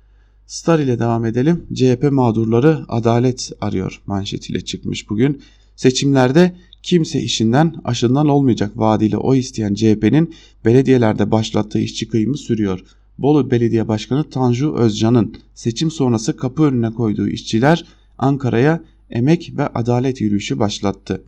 [0.52, 1.64] Star ile devam edelim.
[1.74, 5.42] CHP mağdurları adalet arıyor manşetiyle çıkmış bugün.
[5.76, 10.34] Seçimlerde kimse işinden aşından olmayacak vaadiyle oy isteyen CHP'nin
[10.66, 12.84] belediyelerde başlattığı işçi kıyımı sürüyor.
[13.18, 17.86] Bolu Belediye Başkanı Tanju Özcan'ın seçim sonrası kapı önüne koyduğu işçiler
[18.18, 21.22] Ankara'ya emek ve adalet yürüyüşü başlattı.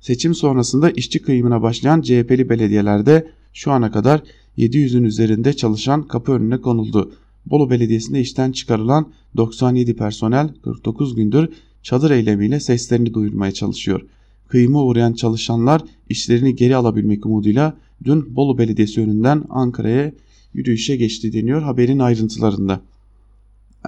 [0.00, 4.22] Seçim sonrasında işçi kıyımına başlayan CHP'li belediyelerde şu ana kadar
[4.58, 7.12] 700'ün üzerinde çalışan kapı önüne konuldu.
[7.46, 11.48] Bolu Belediyesi'nde işten çıkarılan 97 personel 49 gündür
[11.82, 14.06] çadır eylemiyle seslerini duyurmaya çalışıyor.
[14.48, 20.12] Kıyıma uğrayan çalışanlar işlerini geri alabilmek umuduyla dün Bolu Belediyesi önünden Ankara'ya
[20.54, 22.80] yürüyüşe geçti deniyor haberin ayrıntılarında.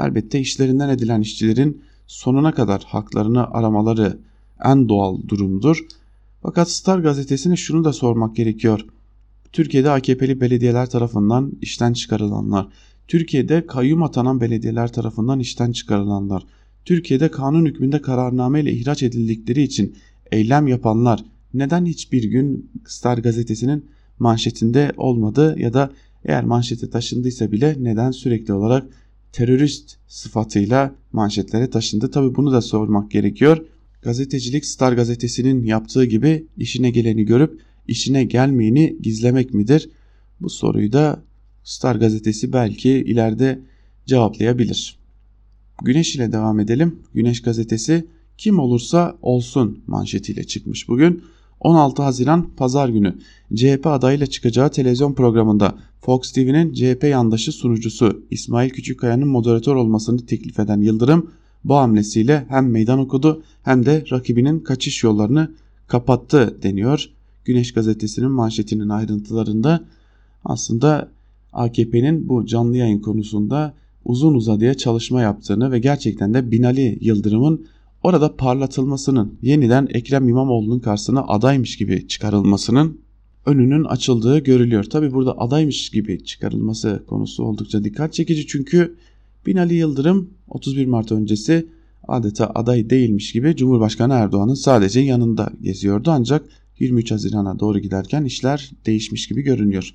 [0.00, 4.18] Elbette işlerinden edilen işçilerin sonuna kadar haklarını aramaları
[4.64, 5.84] en doğal durumdur.
[6.42, 8.86] Fakat Star gazetesine şunu da sormak gerekiyor.
[9.52, 12.68] Türkiye'de AKP'li belediyeler tarafından işten çıkarılanlar,
[13.08, 16.46] Türkiye'de kayyum atanan belediyeler tarafından işten çıkarılanlar,
[16.84, 19.96] Türkiye'de kanun hükmünde kararname ile ihraç edildikleri için
[20.32, 23.84] eylem yapanlar neden hiçbir gün Star gazetesinin
[24.18, 25.90] manşetinde olmadı ya da
[26.24, 28.86] eğer manşete taşındıysa bile neden sürekli olarak
[29.32, 32.10] terörist sıfatıyla manşetlere taşındı?
[32.10, 33.66] Tabi bunu da sormak gerekiyor.
[34.02, 39.90] Gazetecilik Star gazetesinin yaptığı gibi işine geleni görüp işine gelmeyeni gizlemek midir?
[40.40, 41.22] Bu soruyu da
[41.64, 43.60] Star gazetesi belki ileride
[44.06, 44.98] cevaplayabilir.
[45.82, 46.98] Güneş ile devam edelim.
[47.14, 48.06] Güneş gazetesi
[48.38, 51.24] kim olursa olsun manşetiyle çıkmış bugün.
[51.60, 53.18] 16 Haziran Pazar günü
[53.54, 60.60] CHP adayıyla çıkacağı televizyon programında Fox TV'nin CHP yandaşı sunucusu İsmail Küçükkaya'nın moderatör olmasını teklif
[60.60, 61.30] eden Yıldırım
[61.64, 65.54] bu hamlesiyle hem meydan okudu hem de rakibinin kaçış yollarını
[65.86, 67.10] kapattı deniyor.
[67.44, 69.84] Güneş gazetesinin manşetinin ayrıntılarında
[70.44, 71.13] aslında
[71.54, 77.66] AKP'nin bu canlı yayın konusunda uzun uzadıya çalışma yaptığını ve gerçekten de Binali Yıldırım'ın
[78.02, 82.98] orada parlatılmasının yeniden Ekrem İmamoğlu'nun karşısına adaymış gibi çıkarılmasının
[83.46, 84.84] önünün açıldığı görülüyor.
[84.84, 88.96] Tabi burada adaymış gibi çıkarılması konusu oldukça dikkat çekici çünkü
[89.46, 91.66] Binali Yıldırım 31 Mart öncesi
[92.08, 96.44] adeta aday değilmiş gibi Cumhurbaşkanı Erdoğan'ın sadece yanında geziyordu ancak
[96.78, 99.94] 23 Haziran'a doğru giderken işler değişmiş gibi görünüyor.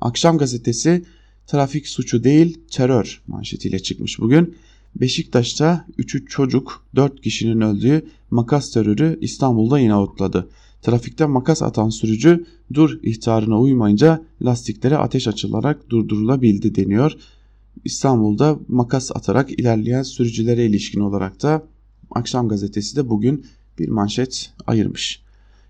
[0.00, 1.04] Akşam gazetesi
[1.46, 4.54] trafik suçu değil terör manşetiyle çıkmış bugün.
[4.96, 10.48] Beşiktaş'ta 3 çocuk 4 kişinin öldüğü makas terörü İstanbul'da yine otladı.
[10.82, 17.12] Trafikte makas atan sürücü dur ihtarına uymayınca lastiklere ateş açılarak durdurulabildi deniyor.
[17.84, 21.66] İstanbul'da makas atarak ilerleyen sürücülere ilişkin olarak da
[22.10, 23.46] Akşam gazetesi de bugün
[23.78, 25.22] bir manşet ayırmış.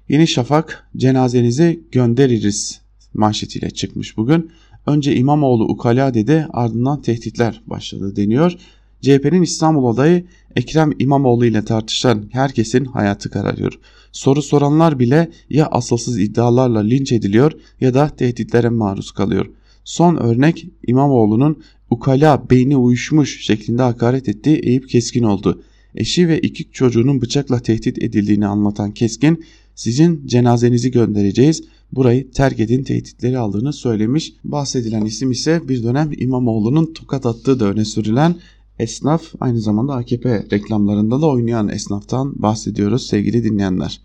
[0.09, 2.81] Yeni Şafak cenazenizi göndeririz
[3.15, 4.51] manşetiyle çıkmış bugün.
[4.87, 8.57] Önce İmamoğlu ukala dedi ardından tehditler başladı deniyor.
[9.01, 10.25] CHP'nin İstanbul adayı
[10.57, 13.79] Ekrem İmamoğlu ile tartışan herkesin hayatı kararıyor.
[14.13, 19.47] Soru soranlar bile ya asılsız iddialarla linç ediliyor ya da tehditlere maruz kalıyor.
[19.85, 25.63] Son örnek İmamoğlu'nun ukala beyni uyuşmuş şeklinde hakaret ettiği Eyüp Keskin oldu.
[25.95, 29.45] Eşi ve iki çocuğunun bıçakla tehdit edildiğini anlatan Keskin
[29.75, 34.33] sizin cenazenizi göndereceğiz burayı terk edin tehditleri aldığını söylemiş.
[34.45, 38.37] Bahsedilen isim ise bir dönem İmamoğlu'nun tokat attığı da öne sürülen
[38.79, 44.01] esnaf aynı zamanda AKP reklamlarında da oynayan esnaftan bahsediyoruz sevgili dinleyenler.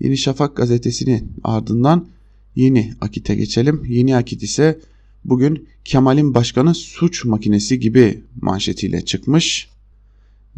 [0.00, 2.06] Yeni Şafak gazetesini ardından
[2.54, 3.84] Yeni Akit'e geçelim.
[3.88, 4.80] Yeni Akit ise
[5.24, 9.68] bugün Kemal'in başkanı suç makinesi gibi manşetiyle çıkmış.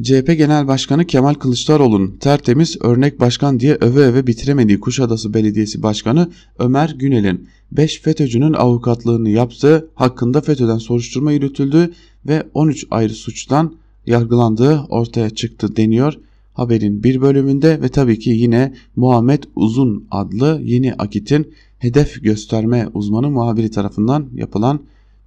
[0.02, 6.30] CHP Genel Başkanı Kemal Kılıçdaroğlu'nun tertemiz örnek başkan diye öve öve bitiremediği Kuşadası Belediyesi Başkanı
[6.58, 11.92] Ömer Günel'in 5 FETÖ'cünün avukatlığını yaptığı hakkında FETÖ'den soruşturma yürütüldü
[12.26, 13.74] ve 13 ayrı suçtan
[14.06, 16.14] yargılandığı ortaya çıktı deniyor.
[16.54, 23.30] Haberin bir bölümünde ve tabii ki yine Muhammed Uzun adlı yeni akitin hedef gösterme uzmanı
[23.30, 24.80] muhabiri tarafından yapılan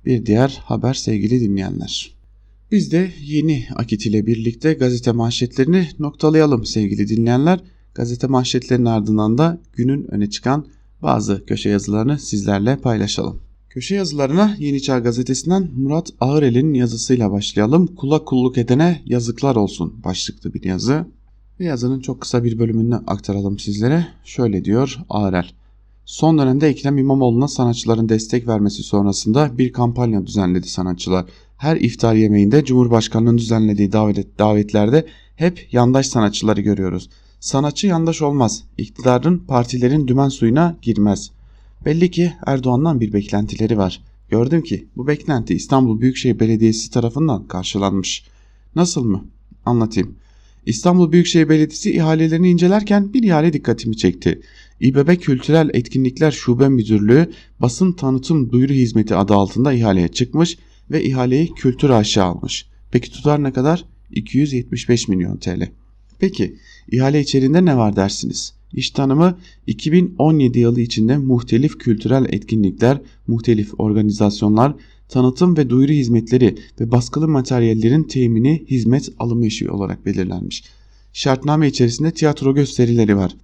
[0.05, 2.22] bir diğer haber sevgili dinleyenler.
[2.73, 7.59] Biz de yeni akit ile birlikte gazete manşetlerini noktalayalım sevgili dinleyenler.
[7.95, 10.67] Gazete manşetlerinin ardından da günün öne çıkan
[11.01, 13.39] bazı köşe yazılarını sizlerle paylaşalım.
[13.69, 17.87] Köşe yazılarına Yeni Çağ gazetesinden Murat Ağırel'in yazısıyla başlayalım.
[17.87, 21.05] Kula kulluk edene yazıklar olsun başlıklı bir yazı.
[21.59, 24.07] Ve yazının çok kısa bir bölümünü aktaralım sizlere.
[24.23, 25.51] Şöyle diyor Ağırel.
[26.05, 31.25] Son dönemde Ekrem İmamoğlu'na sanatçıların destek vermesi sonrasında bir kampanya düzenledi sanatçılar.
[31.63, 37.09] Her iftar yemeğinde Cumhurbaşkanı'nın düzenlediği davet, davetlerde hep yandaş sanatçıları görüyoruz.
[37.39, 38.63] Sanatçı yandaş olmaz.
[38.77, 41.31] İktidarın partilerin dümen suyuna girmez.
[41.85, 44.01] Belli ki Erdoğan'dan bir beklentileri var.
[44.29, 48.25] Gördüm ki bu beklenti İstanbul Büyükşehir Belediyesi tarafından karşılanmış.
[48.75, 49.25] Nasıl mı?
[49.65, 50.15] Anlatayım.
[50.65, 54.41] İstanbul Büyükşehir Belediyesi ihalelerini incelerken bir ihale dikkatimi çekti.
[54.79, 61.53] İBB Kültürel Etkinlikler Şube Müdürlüğü basın tanıtım duyuru hizmeti adı altında ihaleye çıkmış ve ihaleyi
[61.53, 62.65] kültür aşağı almış.
[62.91, 63.85] Peki tutar ne kadar?
[64.11, 65.69] 275 milyon TL.
[66.19, 66.55] Peki
[66.91, 68.53] ihale içerisinde ne var dersiniz?
[68.73, 74.75] İş tanımı 2017 yılı içinde muhtelif kültürel etkinlikler, muhtelif organizasyonlar,
[75.09, 80.63] tanıtım ve duyuru hizmetleri ve baskılı materyallerin temini hizmet alımı işi olarak belirlenmiş.
[81.13, 83.35] Şartname içerisinde tiyatro gösterileri var.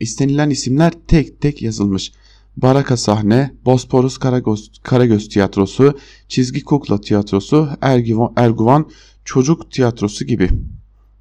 [0.00, 2.12] İstenilen isimler tek tek yazılmış.
[2.56, 8.90] Baraka Sahne, Bosporus Karagöz, Karagöz Tiyatrosu, Çizgi Kukla Tiyatrosu, Erguvan, Erguvan
[9.24, 10.48] Çocuk Tiyatrosu gibi.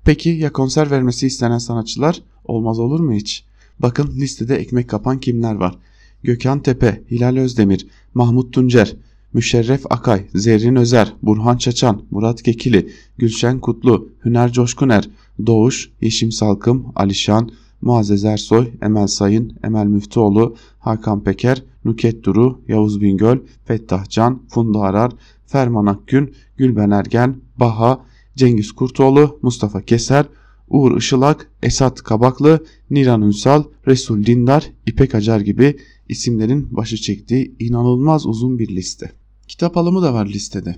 [0.05, 2.21] Peki ya konser vermesi istenen sanatçılar?
[2.45, 3.45] Olmaz olur mu hiç?
[3.79, 5.75] Bakın listede ekmek kapan kimler var?
[6.23, 8.95] Gökhan Tepe, Hilal Özdemir, Mahmut Tuncer,
[9.33, 15.09] Müşerref Akay, Zerrin Özer, Burhan Çaçan, Murat Kekili, Gülşen Kutlu, Hüner Coşkuner,
[15.45, 17.51] Doğuş, Yeşim Salkım, Alişan,
[17.83, 24.79] Muazzez Ersoy, Emel Sayın, Emel Müftüoğlu, Hakan Peker, Nuket Duru, Yavuz Bingöl, Fettah Can, Funda
[24.79, 25.11] Arar,
[25.45, 28.05] Ferman Akgün, Gülben Ergen, Baha,
[28.35, 30.25] Cengiz Kurtoğlu, Mustafa Keser,
[30.69, 35.77] Uğur Işılak, Esat Kabaklı, Niran Ünsal, Resul Dindar, İpek Acar gibi
[36.09, 39.11] isimlerin başı çektiği inanılmaz uzun bir liste.
[39.47, 40.75] Kitap alımı da var listede.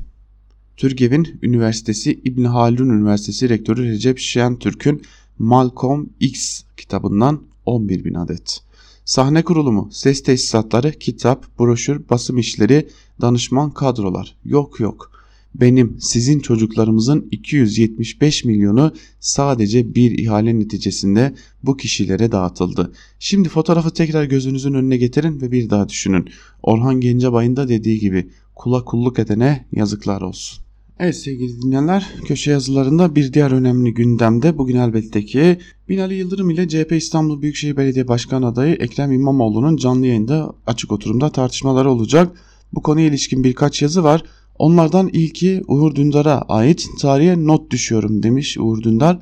[0.78, 5.01] Türgev'in Üniversitesi İbn Haldun Üniversitesi Rektörü Recep Şentürk'ün
[5.40, 8.62] Malcolm X kitabından 11 bin adet.
[9.06, 12.90] Sahne kurulumu, ses tesisatları, kitap, broşür, basım işleri,
[13.22, 14.36] danışman kadrolar.
[14.46, 15.12] Yok yok.
[15.56, 22.92] Benim, sizin çocuklarımızın 275 milyonu sadece bir ihale neticesinde bu kişilere dağıtıldı.
[23.20, 26.30] Şimdi fotoğrafı tekrar gözünüzün önüne getirin ve bir daha düşünün.
[26.64, 30.64] Orhan Gencebay'ın da dediği gibi kula kulluk edene yazıklar olsun.
[31.00, 35.58] Evet sevgili dinleyenler köşe yazılarında bir diğer önemli gündemde bugün elbette ki
[35.89, 41.30] Binali Yıldırım ile CHP İstanbul Büyükşehir Belediye Başkan adayı Ekrem İmamoğlu'nun canlı yayında açık oturumda
[41.30, 42.38] tartışmaları olacak.
[42.74, 44.24] Bu konuya ilişkin birkaç yazı var.
[44.58, 49.20] Onlardan ilki Uğur Dündar'a ait tarihe not düşüyorum demiş Uğur Dündar.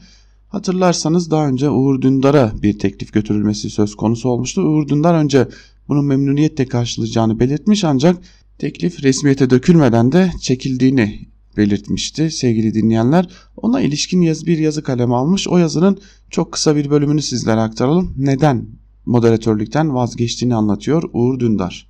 [0.49, 4.61] Hatırlarsanız daha önce Uğur Dündar'a bir teklif götürülmesi söz konusu olmuştu.
[4.61, 5.47] Uğur Dündar önce
[5.88, 8.17] bunu memnuniyetle karşılayacağını belirtmiş ancak
[8.57, 13.29] teklif resmiyete dökülmeden de çekildiğini belirtmişti sevgili dinleyenler.
[13.57, 15.47] Ona ilişkin yaz bir yazı kaleme almış.
[15.47, 15.97] O yazının
[16.29, 18.13] çok kısa bir bölümünü sizlere aktaralım.
[18.17, 18.65] Neden
[19.05, 21.87] moderatörlükten vazgeçtiğini anlatıyor Uğur Dündar.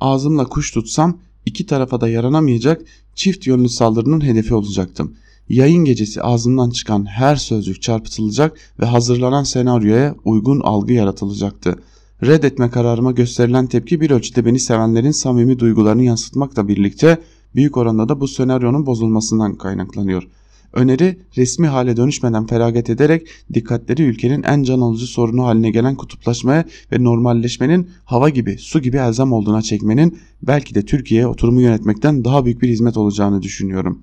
[0.00, 2.82] Ağzımla kuş tutsam iki tarafa da yaranamayacak
[3.14, 5.14] çift yönlü saldırının hedefi olacaktım.
[5.48, 11.76] Yayın gecesi ağzımdan çıkan her sözcük çarpıtılacak ve hazırlanan senaryoya uygun algı yaratılacaktı.
[12.22, 17.18] Reddetme kararıma gösterilen tepki bir ölçüde beni sevenlerin samimi duygularını yansıtmakla birlikte
[17.54, 20.28] büyük oranda da bu senaryonun bozulmasından kaynaklanıyor.
[20.72, 26.64] Öneri resmi hale dönüşmeden feragat ederek dikkatleri ülkenin en can alıcı sorunu haline gelen kutuplaşmaya
[26.92, 32.44] ve normalleşmenin hava gibi su gibi elzem olduğuna çekmenin belki de Türkiye'ye oturumu yönetmekten daha
[32.44, 34.02] büyük bir hizmet olacağını düşünüyorum.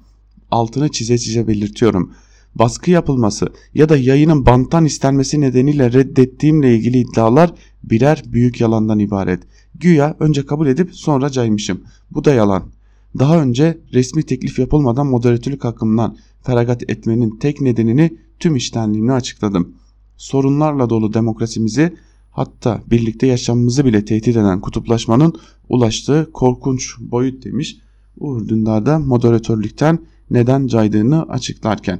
[0.51, 2.11] Altını çize çize belirtiyorum.
[2.55, 9.43] Baskı yapılması ya da yayının banttan istenmesi nedeniyle reddettiğimle ilgili iddialar birer büyük yalandan ibaret.
[9.75, 11.81] Güya önce kabul edip sonra caymışım.
[12.11, 12.76] Bu da yalan.
[13.19, 19.73] Daha önce resmi teklif yapılmadan moderatörlük hakkımdan feragat etmenin tek nedenini tüm iştenliğimle açıkladım.
[20.17, 21.93] Sorunlarla dolu demokrasimizi
[22.31, 25.33] hatta birlikte yaşamımızı bile tehdit eden kutuplaşmanın
[25.69, 27.77] ulaştığı korkunç boyut demiş.
[28.19, 29.99] Uğur Dündar da moderatörlükten
[30.31, 31.99] neden caydığını açıklarken.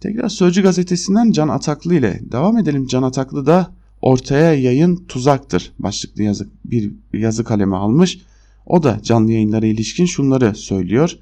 [0.00, 2.86] Tekrar Sözcü gazetesinden Can Ataklı ile devam edelim.
[2.86, 3.72] Can Ataklı da
[4.02, 8.18] ortaya yayın tuzaktır başlıklı yazı, bir yazı kaleme almış.
[8.66, 11.18] O da canlı yayınlara ilişkin şunları söylüyor.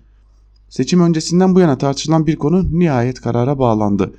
[0.68, 4.14] Seçim öncesinden bu yana tartışılan bir konu nihayet karara bağlandı.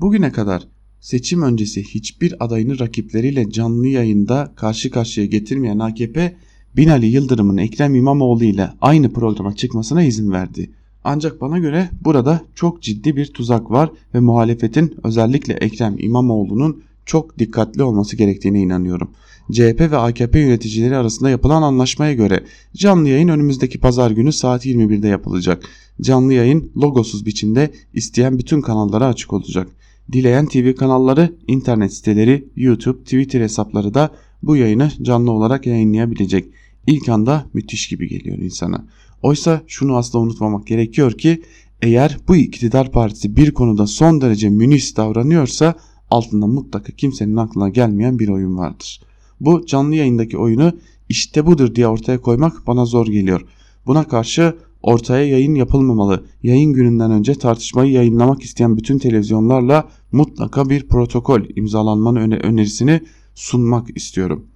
[0.00, 0.68] Bugüne kadar
[1.00, 6.36] seçim öncesi hiçbir adayını rakipleriyle canlı yayında karşı karşıya getirmeyen AKP
[6.76, 10.70] Binali Yıldırım'ın Ekrem İmamoğlu ile aynı programa çıkmasına izin verdi.
[11.04, 17.38] Ancak bana göre burada çok ciddi bir tuzak var ve muhalefetin özellikle Ekrem İmamoğlu'nun çok
[17.38, 19.10] dikkatli olması gerektiğine inanıyorum.
[19.52, 22.44] CHP ve AKP yöneticileri arasında yapılan anlaşmaya göre
[22.76, 25.62] canlı yayın önümüzdeki pazar günü saat 21'de yapılacak.
[26.00, 29.68] Canlı yayın logosuz biçimde isteyen bütün kanallara açık olacak.
[30.12, 34.10] Dileyen TV kanalları, internet siteleri, YouTube, Twitter hesapları da
[34.42, 36.46] bu yayını canlı olarak yayınlayabilecek.
[36.86, 38.86] İlk anda müthiş gibi geliyor insana.
[39.22, 41.42] Oysa şunu asla unutmamak gerekiyor ki
[41.82, 45.74] eğer bu iktidar partisi bir konuda son derece münis davranıyorsa
[46.10, 49.00] altında mutlaka kimsenin aklına gelmeyen bir oyun vardır.
[49.40, 50.72] Bu canlı yayındaki oyunu
[51.08, 53.46] işte budur diye ortaya koymak bana zor geliyor.
[53.86, 56.24] Buna karşı ortaya yayın yapılmamalı.
[56.42, 63.00] Yayın gününden önce tartışmayı yayınlamak isteyen bütün televizyonlarla mutlaka bir protokol imzalanmanın önerisini
[63.34, 64.46] sunmak istiyorum.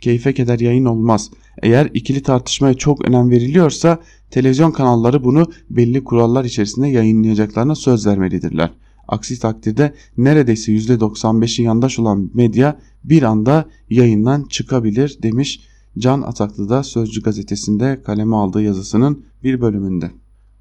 [0.00, 1.30] Keyfe keder yayın olmaz.
[1.62, 3.98] Eğer ikili tartışmaya çok önem veriliyorsa
[4.30, 8.70] televizyon kanalları bunu belli kurallar içerisinde yayınlayacaklarına söz vermelidirler.
[9.08, 15.60] Aksi takdirde neredeyse %95'i yandaş olan medya bir anda yayından çıkabilir demiş
[15.98, 20.10] Can Ataklı da Sözcü gazetesinde kaleme aldığı yazısının bir bölümünde.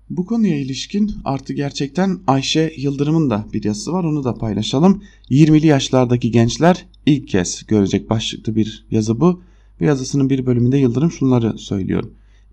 [0.09, 5.03] Bu konuya ilişkin artı gerçekten Ayşe Yıldırım'ın da bir yazısı var onu da paylaşalım.
[5.29, 9.41] 20'li yaşlardaki gençler ilk kez görecek başlıklı bir yazı bu.
[9.79, 12.03] Bu yazısının bir bölümünde Yıldırım şunları söylüyor.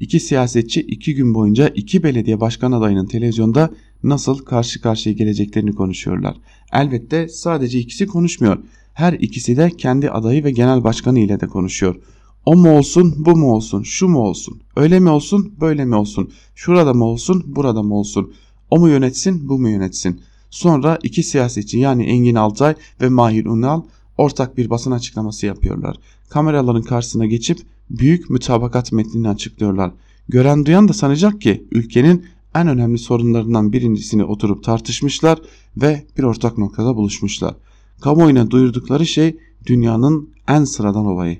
[0.00, 3.70] İki siyasetçi iki gün boyunca iki belediye başkan adayının televizyonda
[4.04, 6.36] nasıl karşı karşıya geleceklerini konuşuyorlar.
[6.72, 8.58] Elbette sadece ikisi konuşmuyor.
[8.94, 11.96] Her ikisi de kendi adayı ve genel başkanı ile de konuşuyor.
[12.46, 16.30] O mu olsun, bu mu olsun, şu mu olsun, öyle mi olsun, böyle mi olsun,
[16.54, 18.32] şurada mı olsun, burada mı olsun,
[18.70, 20.20] o mu yönetsin, bu mu yönetsin.
[20.50, 23.82] Sonra iki siyasetçi yani Engin Altay ve Mahir Unal
[24.18, 25.96] ortak bir basın açıklaması yapıyorlar.
[26.28, 27.58] Kameraların karşısına geçip
[27.90, 29.92] büyük mütabakat metnini açıklıyorlar.
[30.28, 32.24] Gören duyan da sanacak ki ülkenin
[32.54, 35.38] en önemli sorunlarından birincisini oturup tartışmışlar
[35.76, 37.54] ve bir ortak noktada buluşmuşlar.
[38.00, 39.36] Kamuoyuna duyurdukları şey
[39.66, 41.38] dünyanın en sıradan olayı.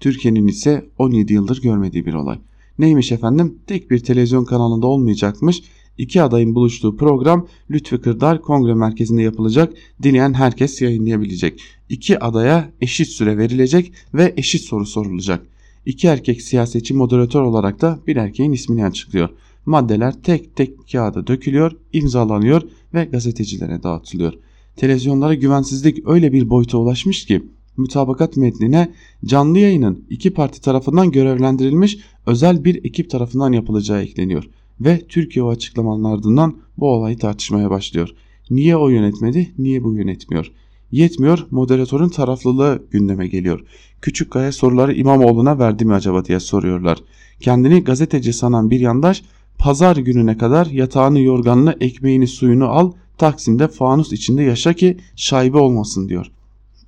[0.00, 2.38] Türkiye'nin ise 17 yıldır görmediği bir olay.
[2.78, 3.58] Neymiş efendim?
[3.66, 5.62] Tek bir televizyon kanalında olmayacakmış.
[5.98, 9.72] İki adayın buluştuğu program Lütfi Kırdar Kongre Merkezi'nde yapılacak.
[10.02, 11.60] Dileyen herkes yayınlayabilecek.
[11.88, 15.46] İki adaya eşit süre verilecek ve eşit soru sorulacak.
[15.86, 19.28] İki erkek siyasetçi moderatör olarak da bir erkeğin ismini açıklıyor.
[19.66, 22.62] Maddeler tek tek kağıda dökülüyor, imzalanıyor
[22.94, 24.34] ve gazetecilere dağıtılıyor.
[24.76, 27.42] Televizyonlara güvensizlik öyle bir boyuta ulaşmış ki
[27.76, 28.92] mütabakat metnine
[29.24, 34.44] canlı yayının iki parti tarafından görevlendirilmiş özel bir ekip tarafından yapılacağı ekleniyor.
[34.80, 38.10] Ve Türkiye o açıklamanın ardından bu olayı tartışmaya başlıyor.
[38.50, 40.52] Niye o yönetmedi, niye bu yönetmiyor?
[40.90, 43.64] Yetmiyor, moderatörün taraflılığı gündeme geliyor.
[44.00, 46.98] Küçük Kaya soruları İmamoğlu'na verdi mi acaba diye soruyorlar.
[47.40, 49.22] Kendini gazeteci sanan bir yandaş
[49.64, 56.08] pazar gününe kadar yatağını yorganını ekmeğini suyunu al Taksim'de fanus içinde yaşa ki şaibe olmasın
[56.08, 56.26] diyor.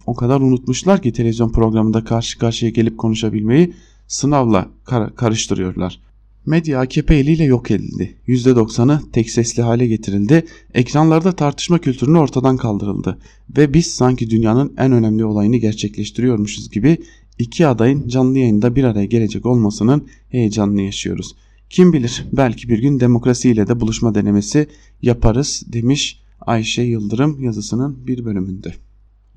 [0.06, 3.72] O kadar unutmuşlar ki televizyon programında karşı karşıya gelip konuşabilmeyi
[4.08, 6.00] sınavla kar karıştırıyorlar.
[6.46, 8.16] Medya AKP eliyle yok edildi.
[8.28, 10.46] %90'ı tek sesli hale getirildi.
[10.74, 13.18] Ekranlarda tartışma kültürünü ortadan kaldırıldı.
[13.56, 16.98] Ve biz sanki dünyanın en önemli olayını gerçekleştiriyormuşuz gibi
[17.38, 21.34] iki adayın canlı yayında bir araya gelecek olmasının heyecanını yaşıyoruz.
[21.70, 24.68] Kim bilir belki bir gün demokrasiyle de buluşma denemesi
[25.02, 28.74] yaparız demiş Ayşe Yıldırım yazısının bir bölümünde.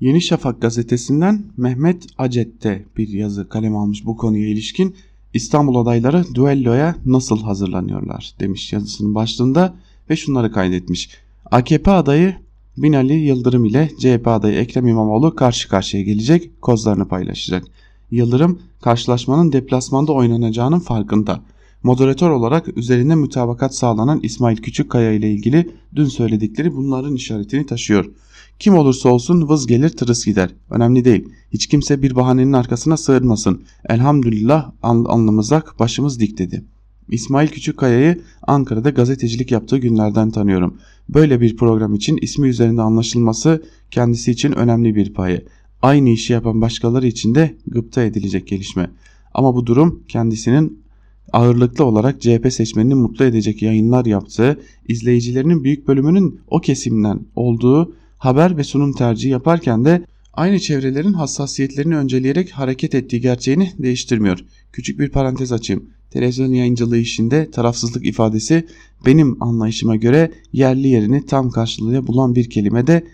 [0.00, 4.94] Yeni Şafak gazetesinden Mehmet Acet'te bir yazı kalem almış bu konuya ilişkin
[5.34, 9.74] İstanbul adayları duelloya nasıl hazırlanıyorlar demiş yazısının başlığında
[10.10, 11.10] ve şunları kaydetmiş.
[11.50, 12.36] AKP adayı
[12.76, 17.64] Binali Yıldırım ile CHP adayı Ekrem İmamoğlu karşı karşıya gelecek, kozlarını paylaşacak.
[18.10, 21.42] Yıldırım karşılaşmanın deplasmanda oynanacağının farkında.
[21.82, 28.10] Moderatör olarak üzerinde mütabakat sağlanan İsmail Küçükkaya ile ilgili dün söyledikleri bunların işaretini taşıyor.
[28.58, 30.50] Kim olursa olsun vız gelir tırıs gider.
[30.70, 31.28] Önemli değil.
[31.52, 33.62] Hiç kimse bir bahanenin arkasına sığınmasın.
[33.88, 36.64] Elhamdülillah alnımızak başımız dik dedi.
[37.08, 40.78] İsmail Küçükkaya'yı Ankara'da gazetecilik yaptığı günlerden tanıyorum.
[41.08, 45.44] Böyle bir program için ismi üzerinde anlaşılması kendisi için önemli bir payı.
[45.82, 48.90] Aynı işi yapan başkaları için de gıpta edilecek gelişme.
[49.34, 50.80] Ama bu durum kendisinin
[51.32, 58.56] ağırlıklı olarak CHP seçmenini mutlu edecek yayınlar yaptığı, izleyicilerinin büyük bölümünün o kesimden olduğu haber
[58.56, 60.02] ve sunum tercihi yaparken de
[60.32, 64.44] aynı çevrelerin hassasiyetlerini önceleyerek hareket ettiği gerçeğini değiştirmiyor.
[64.72, 65.84] Küçük bir parantez açayım.
[66.10, 68.66] Televizyon yayıncılığı işinde tarafsızlık ifadesi
[69.06, 73.04] benim anlayışıma göre yerli yerini tam karşılığı bulan bir kelime de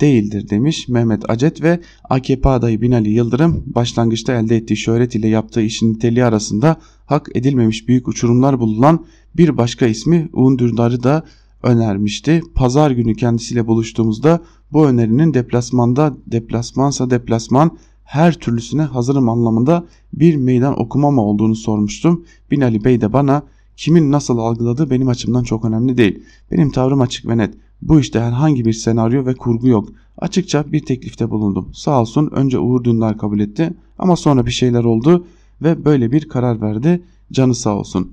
[0.00, 1.80] değildir demiş Mehmet Acet ve
[2.10, 6.76] AKP adayı Binali Yıldırım başlangıçta elde ettiği şöhret ile yaptığı işin niteliği arasında
[7.06, 11.24] hak edilmemiş büyük uçurumlar bulunan bir başka ismi Uğun Dündar'ı da
[11.62, 12.42] önermişti.
[12.54, 14.40] Pazar günü kendisiyle buluştuğumuzda
[14.72, 22.24] bu önerinin deplasmanda deplasmansa deplasman her türlüsüne hazırım anlamında bir meydan okuma mı olduğunu sormuştum.
[22.50, 23.42] Binali Bey de bana
[23.76, 26.22] kimin nasıl algıladığı benim açımdan çok önemli değil.
[26.50, 27.54] Benim tavrım açık ve net.
[27.82, 29.88] Bu işte herhangi bir senaryo ve kurgu yok.
[30.18, 31.70] Açıkça bir teklifte bulundum.
[31.74, 35.26] Sağ olsun önce Uğur Dündar kabul etti ama sonra bir şeyler oldu
[35.62, 37.02] ve böyle bir karar verdi.
[37.32, 38.12] Canı sağ olsun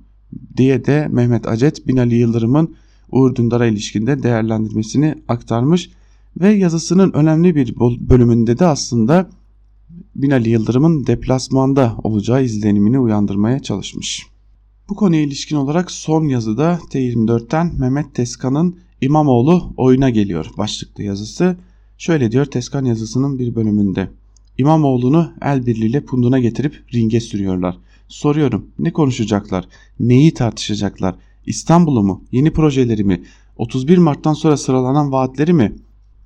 [0.58, 2.76] diye de Mehmet Acet Binali Yıldırım'ın
[3.12, 5.90] Uğur Dündar'a ilişkinde değerlendirmesini aktarmış
[6.42, 7.76] ve yazısının önemli bir
[8.10, 9.30] bölümünde de aslında
[10.16, 14.28] Binali Yıldırım'ın deplasmanda olacağı izlenimini uyandırmaya çalışmış.
[14.90, 21.58] Bu konuya ilişkin olarak son yazıda T24'ten Mehmet Teskan'ın İmamoğlu oyuna geliyor başlıklı yazısı.
[21.98, 24.10] Şöyle diyor Teskan yazısının bir bölümünde.
[24.58, 27.78] İmamoğlu'nu el birliğiyle punduna getirip ringe sürüyorlar.
[28.08, 29.68] Soruyorum ne konuşacaklar?
[30.00, 31.16] Neyi tartışacaklar?
[31.46, 32.24] İstanbul'u mu?
[32.32, 33.24] Yeni projeleri mi?
[33.58, 35.76] 31 Mart'tan sonra sıralanan vaatleri mi?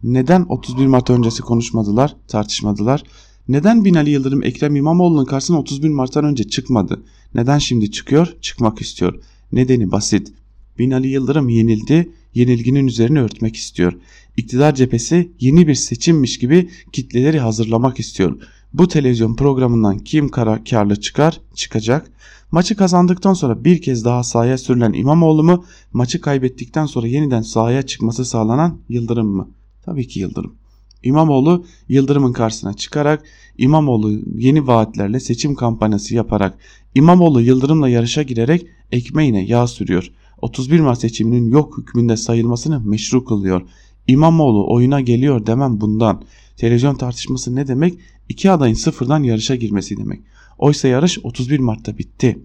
[0.03, 3.03] Neden 31 Mart öncesi konuşmadılar, tartışmadılar?
[3.47, 7.03] Neden Binali Yıldırım Ekrem İmamoğlu'nun karşısına 31 Mart'tan önce çıkmadı?
[7.35, 9.23] Neden şimdi çıkıyor, çıkmak istiyor?
[9.51, 10.33] Nedeni basit.
[10.79, 13.93] Binali Yıldırım yenildi, yenilginin üzerine örtmek istiyor.
[14.37, 18.41] İktidar cephesi yeni bir seçimmiş gibi kitleleri hazırlamak istiyor.
[18.73, 22.11] Bu televizyon programından kim karlı çıkar, çıkacak.
[22.51, 27.81] Maçı kazandıktan sonra bir kez daha sahaya sürülen İmamoğlu mu, maçı kaybettikten sonra yeniden sahaya
[27.81, 29.49] çıkması sağlanan Yıldırım mı?
[29.85, 30.55] Tabii ki Yıldırım.
[31.03, 33.23] İmamoğlu Yıldırım'ın karşısına çıkarak
[33.57, 36.57] İmamoğlu yeni vaatlerle seçim kampanyası yaparak
[36.95, 40.11] İmamoğlu Yıldırım'la yarışa girerek ekmeğine yağ sürüyor.
[40.43, 43.61] 31 Mart seçiminin yok hükmünde sayılmasını meşru kılıyor.
[44.07, 46.23] İmamoğlu oyuna geliyor demem bundan.
[46.57, 47.93] Televizyon tartışması ne demek?
[48.29, 50.21] İki adayın sıfırdan yarışa girmesi demek.
[50.57, 52.39] Oysa yarış 31 Mart'ta bitti.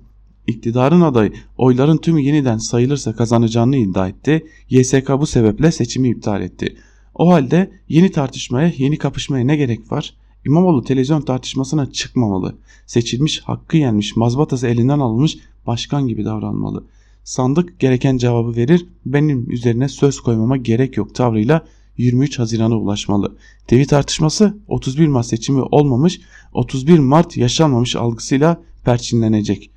[0.47, 4.47] İktidarın adayı oyların tümü yeniden sayılırsa kazanacağını iddia etti.
[4.71, 6.77] YSK bu sebeple seçimi iptal etti.
[7.15, 10.15] O halde yeni tartışmaya, yeni kapışmaya ne gerek var?
[10.47, 12.55] İmamoğlu televizyon tartışmasına çıkmamalı.
[12.87, 16.85] Seçilmiş, hakkı yenmiş, mazbatası elinden alınmış başkan gibi davranmalı.
[17.29, 21.65] Sandık gereken cevabı verir benim üzerine söz koymama gerek yok tavrıyla
[21.97, 23.37] 23 Haziran'a ulaşmalı.
[23.67, 26.21] TV tartışması 31 Mart seçimi olmamış
[26.53, 29.71] 31 Mart yaşanmamış algısıyla perçinlenecek.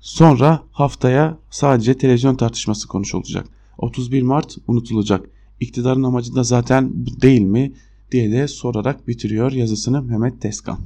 [0.00, 3.46] Sonra haftaya sadece televizyon tartışması konuşulacak.
[3.78, 5.28] 31 Mart unutulacak.
[5.60, 7.72] İktidarın amacı da zaten bu değil mi
[8.12, 10.78] diye de sorarak bitiriyor yazısını Mehmet Deskan.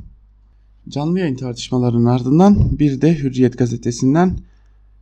[0.89, 4.39] Canlı yayın tartışmalarının ardından bir de Hürriyet gazetesinden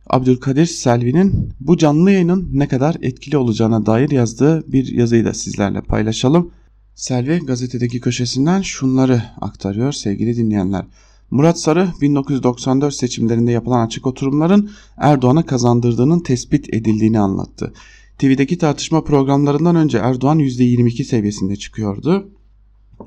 [0.09, 5.81] Abdülkadir Selvi'nin bu canlı yayının ne kadar etkili olacağına dair yazdığı bir yazıyı da sizlerle
[5.81, 6.51] paylaşalım.
[6.95, 10.85] Selvi gazetedeki köşesinden şunları aktarıyor sevgili dinleyenler.
[11.31, 17.73] Murat Sarı 1994 seçimlerinde yapılan açık oturumların Erdoğan'a kazandırdığının tespit edildiğini anlattı.
[18.17, 22.29] TV'deki tartışma programlarından önce Erdoğan %22 seviyesinde çıkıyordu.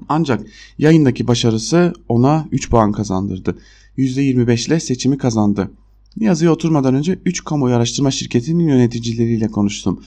[0.09, 0.47] Ancak
[0.79, 3.59] yayındaki başarısı ona 3 puan kazandırdı.
[3.99, 5.71] %25 ile seçimi kazandı.
[6.17, 10.05] Yazıya oturmadan önce 3 kamuoyu araştırma şirketinin yöneticileriyle konuştum.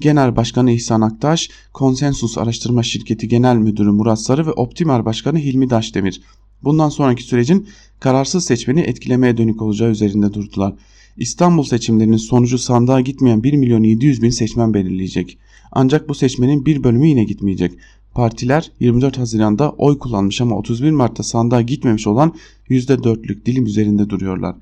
[0.00, 5.70] Genel Başkanı İhsan Aktaş, Konsensus Araştırma Şirketi Genel Müdürü Murat Sarı ve Optimer Başkanı Hilmi
[5.70, 6.22] Daşdemir.
[6.62, 7.68] Bundan sonraki sürecin
[8.00, 10.74] kararsız seçmeni etkilemeye dönük olacağı üzerinde durdular.
[11.16, 15.38] İstanbul seçimlerinin sonucu sandığa gitmeyen 1 milyon 700 bin seçmen belirleyecek.
[15.72, 17.72] Ancak bu seçmenin bir bölümü yine gitmeyecek.
[18.14, 22.34] Partiler 24 Haziran'da oy kullanmış ama 31 Mart'ta sandığa gitmemiş olan
[22.70, 24.56] %4'lük dilim üzerinde duruyorlar.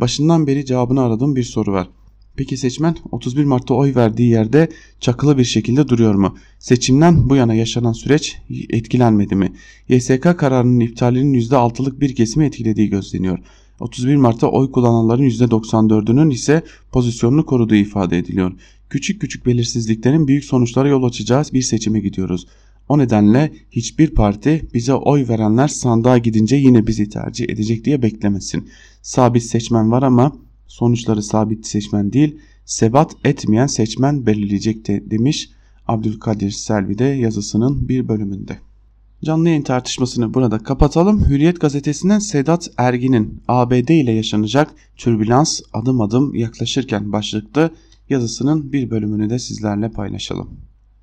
[0.00, 1.88] Başından beri cevabını aradığım bir soru var.
[2.36, 4.68] Peki seçmen 31 Mart'ta oy verdiği yerde
[5.00, 6.36] çakılı bir şekilde duruyor mu?
[6.58, 8.36] Seçimden bu yana yaşanan süreç
[8.70, 9.52] etkilenmedi mi?
[9.88, 13.38] YSK kararının iptalinin %6'lık bir kesimi etkilediği gözleniyor.
[13.80, 18.52] 31 Mart'ta oy kullananların %94'ünün ise pozisyonunu koruduğu ifade ediliyor.
[18.90, 22.46] Küçük küçük belirsizliklerin büyük sonuçlara yol açacağı bir seçime gidiyoruz.
[22.88, 28.68] O nedenle hiçbir parti bize oy verenler sandığa gidince yine bizi tercih edecek diye beklemesin.
[29.06, 30.32] Sabit seçmen var ama
[30.66, 35.50] sonuçları sabit seçmen değil, sebat etmeyen seçmen belirleyecek de demiş
[35.88, 38.58] Abdülkadir Selvi de yazısının bir bölümünde.
[39.24, 41.24] Canlı yayın tartışmasını burada kapatalım.
[41.24, 47.70] Hürriyet gazetesinden Sedat Ergin'in ABD ile yaşanacak türbülans adım adım yaklaşırken başlıklı
[48.08, 50.50] yazısının bir bölümünü de sizlerle paylaşalım.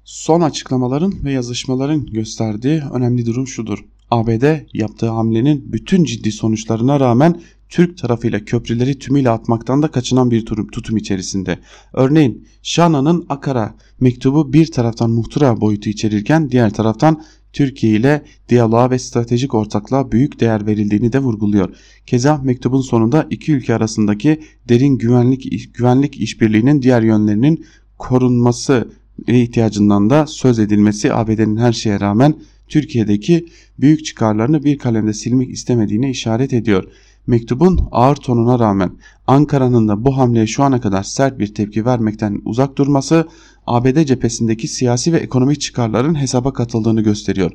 [0.04, 3.86] Son açıklamaların ve yazışmaların gösterdiği önemli durum şudur.
[4.12, 4.44] ABD
[4.74, 7.42] yaptığı hamlenin bütün ciddi sonuçlarına rağmen
[7.74, 11.60] Türk tarafıyla köprüleri tümüyle atmaktan da kaçınan bir tutum içerisinde.
[11.94, 19.00] Örneğin Şana'nın Akara mektubu bir taraftan muhtıra boyutu içerirken diğer taraftan Türkiye ile diyaloğa ve
[19.00, 21.76] stratejik ortaklığa büyük değer verildiğini de vurguluyor.
[22.06, 27.66] Keza mektubun sonunda iki ülke arasındaki derin güvenlik güvenlik işbirliğinin diğer yönlerinin
[27.98, 28.92] korunması
[29.28, 32.36] ihtiyacından da söz edilmesi ABD'nin her şeye rağmen
[32.68, 33.46] Türkiye'deki
[33.80, 36.84] büyük çıkarlarını bir kalemde silmek istemediğine işaret ediyor.
[37.28, 38.92] Mektubun ağır tonuna rağmen
[39.28, 43.28] Ankara'nın da bu hamleye şu ana kadar sert bir tepki vermekten uzak durması
[43.68, 47.52] ABD cephesindeki siyasi ve ekonomik çıkarların hesaba katıldığını gösteriyor.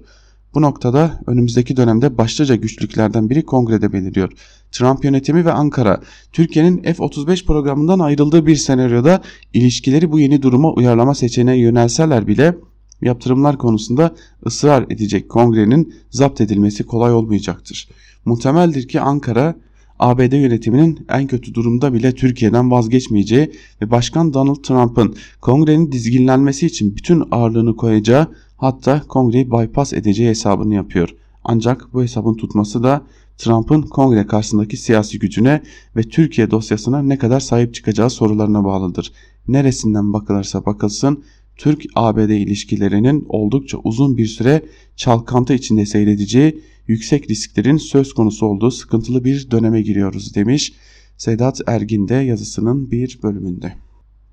[0.55, 4.33] Bu noktada önümüzdeki dönemde başlıca güçlüklerden biri kongrede beliriyor.
[4.73, 6.01] Trump yönetimi ve Ankara,
[6.33, 9.23] Türkiye'nin F-35 programından ayrıldığı bir senaryoda
[9.55, 12.55] ilişkileri bu yeni duruma uyarlama seçeneğine yönelseler bile
[13.03, 14.15] yaptırımlar konusunda
[14.47, 17.89] ısrar edecek kongrenin zapt edilmesi kolay olmayacaktır.
[18.25, 19.55] Muhtemeldir ki Ankara
[19.99, 23.53] ABD yönetiminin en kötü durumda bile Türkiye'den vazgeçmeyeceği
[23.83, 30.75] ve Başkan Donald Trump'ın kongrenin dizginlenmesi için bütün ağırlığını koyacağı hatta kongreyi bypass edeceği hesabını
[30.75, 31.09] yapıyor.
[31.45, 33.03] Ancak bu hesabın tutması da
[33.39, 35.63] Trump'ın kongre karşısındaki siyasi gücüne
[35.97, 39.13] ve Türkiye dosyasına ne kadar sahip çıkacağı sorularına bağlıdır.
[39.49, 41.25] Neresinden bakılırsa bakılsın
[41.57, 44.63] Türk-ABD ilişkilerinin oldukça uzun bir süre
[44.97, 50.73] çalkantı içinde seyredeceği yüksek risklerin söz konusu olduğu sıkıntılı bir döneme giriyoruz demiş
[51.19, 53.75] Sedat Ergin de yazısının bir bölümünde.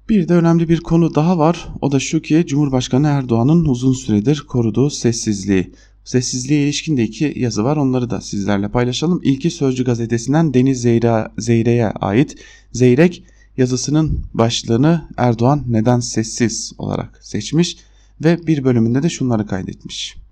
[0.09, 1.67] Bir de önemli bir konu daha var.
[1.81, 5.71] O da şu ki Cumhurbaşkanı Erdoğan'ın uzun süredir koruduğu sessizliği.
[6.03, 7.77] Sessizliğe ilişkin de iki yazı var.
[7.77, 9.21] Onları da sizlerle paylaşalım.
[9.23, 12.35] İlki Sözcü gazetesinden Deniz Zeyra, Zeyre'ye ait.
[12.71, 13.23] Zeyrek
[13.57, 17.77] yazısının başlığını Erdoğan neden sessiz olarak seçmiş
[18.23, 20.24] ve bir bölümünde de şunları kaydetmiş.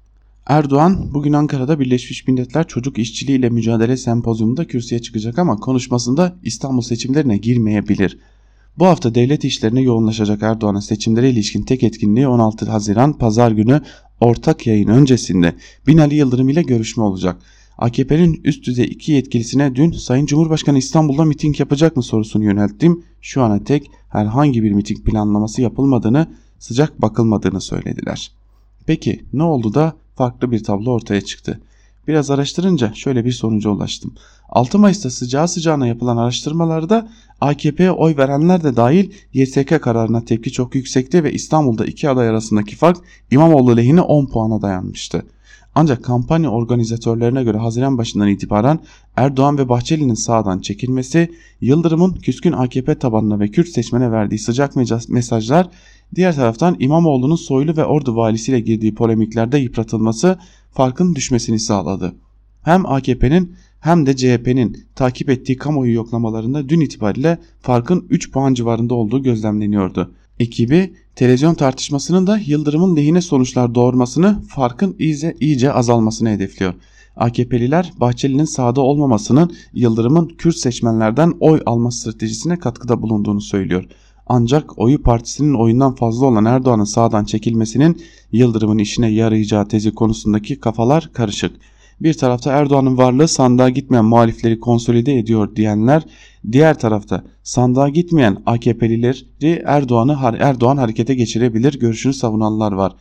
[0.45, 6.81] Erdoğan bugün Ankara'da Birleşmiş Milletler Çocuk İşçiliği ile Mücadele Sempozyumunda kürsüye çıkacak ama konuşmasında İstanbul
[6.81, 8.17] seçimlerine girmeyebilir.
[8.77, 13.81] Bu hafta devlet işlerine yoğunlaşacak Erdoğan'ın seçimlere ilişkin tek etkinliği 16 Haziran Pazar günü
[14.19, 15.55] ortak yayın öncesinde
[15.87, 17.37] Binali Yıldırım ile görüşme olacak.
[17.77, 23.03] AKP'nin üst düzey iki yetkilisine dün Sayın Cumhurbaşkanı İstanbul'da miting yapacak mı sorusunu yönelttim.
[23.21, 26.27] Şu ana tek herhangi bir miting planlaması yapılmadığını,
[26.59, 28.31] sıcak bakılmadığını söylediler.
[28.85, 31.59] Peki ne oldu da farklı bir tablo ortaya çıktı?
[32.07, 34.13] Biraz araştırınca şöyle bir sonuca ulaştım.
[34.49, 37.09] 6 Mayıs'ta sıcağı sıcağına yapılan araştırmalarda
[37.41, 42.75] AKP'ye oy verenler de dahil YSK kararına tepki çok yüksekti ve İstanbul'da iki aday arasındaki
[42.75, 42.97] fark
[43.31, 45.25] İmamoğlu lehine 10 puana dayanmıştı.
[45.75, 48.79] Ancak kampanya organizatörlerine göre Haziran başından itibaren
[49.15, 54.75] Erdoğan ve Bahçeli'nin sağdan çekilmesi, Yıldırım'ın küskün AKP tabanına ve Kürt seçmene verdiği sıcak
[55.09, 55.69] mesajlar,
[56.15, 60.39] diğer taraftan İmamoğlu'nun Soylu ve Ordu valisiyle girdiği polemiklerde yıpratılması
[60.71, 62.15] farkın düşmesini sağladı.
[62.61, 68.93] Hem AKP'nin hem de CHP'nin takip ettiği kamuoyu yoklamalarında dün itibariyle farkın 3 puan civarında
[68.93, 70.11] olduğu gözlemleniyordu.
[70.39, 76.73] Ekibi televizyon tartışmasının da Yıldırım'ın lehine sonuçlar doğurmasını farkın iyice, iyice azalmasını hedefliyor.
[77.15, 83.85] AKP'liler Bahçeli'nin sağda olmamasının Yıldırım'ın Kürt seçmenlerden oy alma stratejisine katkıda bulunduğunu söylüyor.
[84.27, 88.01] Ancak oyu partisinin oyundan fazla olan Erdoğan'ın sağdan çekilmesinin
[88.31, 91.55] Yıldırım'ın işine yarayacağı tezi konusundaki kafalar karışık.
[92.01, 96.03] Bir tarafta Erdoğan'ın varlığı sandığa gitmeyen muhalifleri konsolide ediyor diyenler,
[96.51, 102.95] diğer tarafta sandığa gitmeyen AKP'lileri Erdoğan'ı Erdoğan harekete geçirebilir görüşünü savunanlar var.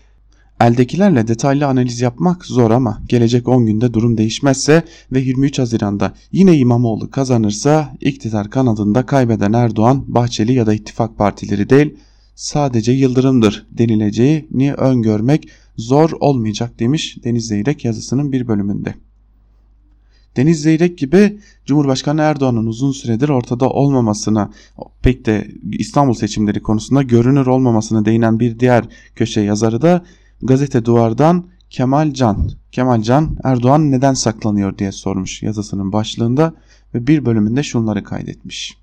[0.62, 4.82] Eldekilerle detaylı analiz yapmak zor ama gelecek 10 günde durum değişmezse
[5.12, 11.70] ve 23 Haziran'da yine İmamoğlu kazanırsa iktidar kanadında kaybeden Erdoğan, Bahçeli ya da ittifak partileri
[11.70, 11.94] değil
[12.34, 18.94] sadece Yıldırım'dır denileceğini öngörmek zor olmayacak demiş Deniz Zeyrek yazısının bir bölümünde.
[20.36, 24.50] Deniz Zeyrek gibi Cumhurbaşkanı Erdoğan'ın uzun süredir ortada olmamasına
[25.02, 28.84] pek de İstanbul seçimleri konusunda görünür olmamasına değinen bir diğer
[29.16, 30.04] köşe yazarı da
[30.42, 32.50] gazete duvardan Kemal Can.
[32.72, 36.54] Kemal Can Erdoğan neden saklanıyor diye sormuş yazısının başlığında
[36.94, 38.76] ve bir bölümünde şunları kaydetmiş.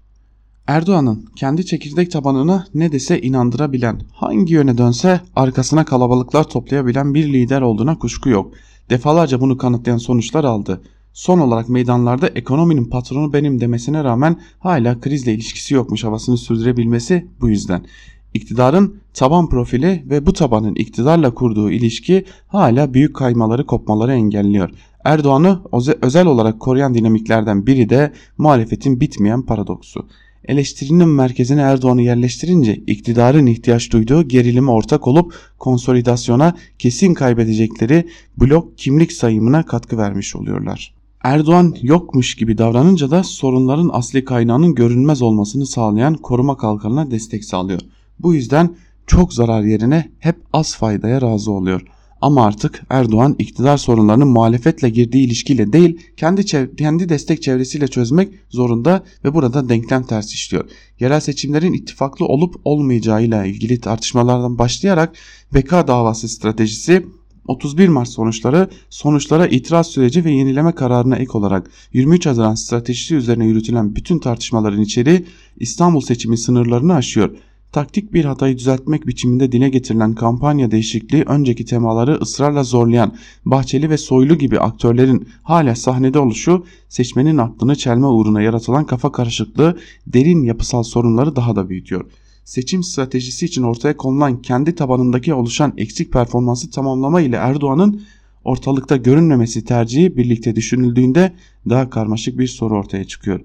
[0.68, 7.62] Erdoğan'ın kendi çekirdek tabanına ne dese inandırabilen, hangi yöne dönse arkasına kalabalıklar toplayabilen bir lider
[7.62, 8.54] olduğuna kuşku yok.
[8.90, 10.82] Defalarca bunu kanıtlayan sonuçlar aldı.
[11.14, 17.50] Son olarak meydanlarda ekonominin patronu benim demesine rağmen hala krizle ilişkisi yokmuş havasını sürdürebilmesi bu
[17.50, 17.86] yüzden.
[18.34, 24.70] İktidarın taban profili ve bu tabanın iktidarla kurduğu ilişki hala büyük kaymaları kopmaları engelliyor.
[25.06, 25.62] Erdoğan'ı
[26.02, 30.06] özel olarak koruyan dinamiklerden biri de muhalefetin bitmeyen paradoksu
[30.50, 38.08] eleştirinin merkezine Erdoğan'ı yerleştirince iktidarın ihtiyaç duyduğu gerilime ortak olup konsolidasyona kesin kaybedecekleri
[38.38, 40.94] blok kimlik sayımına katkı vermiş oluyorlar.
[41.24, 47.82] Erdoğan yokmuş gibi davranınca da sorunların asli kaynağının görünmez olmasını sağlayan koruma kalkanına destek sağlıyor.
[48.20, 48.76] Bu yüzden
[49.08, 55.26] çok zarar yerine hep az faydaya razı oluyor.'' Ama artık Erdoğan iktidar sorunlarını muhalefetle girdiği
[55.26, 56.46] ilişkiyle değil kendi,
[56.76, 60.70] kendi destek çevresiyle çözmek zorunda ve burada denklem ters işliyor.
[61.00, 65.14] Yerel seçimlerin ittifaklı olup olmayacağıyla ilgili tartışmalardan başlayarak
[65.54, 67.06] beka davası stratejisi
[67.48, 73.46] 31 Mart sonuçları sonuçlara itiraz süreci ve yenileme kararına ek olarak 23 Haziran stratejisi üzerine
[73.46, 75.26] yürütülen bütün tartışmaların içeriği
[75.58, 77.38] İstanbul seçimi sınırlarını aşıyor
[77.72, 83.16] taktik bir hatayı düzeltmek biçiminde dile getirilen kampanya değişikliği önceki temaları ısrarla zorlayan
[83.46, 89.78] Bahçeli ve Soylu gibi aktörlerin hala sahnede oluşu seçmenin aklını çelme uğruna yaratılan kafa karışıklığı
[90.08, 92.06] derin yapısal sorunları daha da büyütüyor.
[92.44, 98.02] Seçim stratejisi için ortaya konulan kendi tabanındaki oluşan eksik performansı tamamlama ile Erdoğan'ın
[98.44, 101.34] ortalıkta görünmemesi tercihi birlikte düşünüldüğünde
[101.70, 103.40] daha karmaşık bir soru ortaya çıkıyor.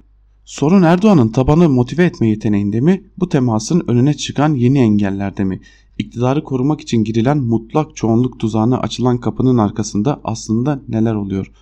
[0.44, 5.60] Sorun Erdoğan'ın tabanı motive etme yeteneğinde mi, bu temasın önüne çıkan yeni engellerde mi?
[5.98, 11.52] İktidarı korumak için girilen mutlak çoğunluk tuzağına açılan kapının arkasında aslında neler oluyor?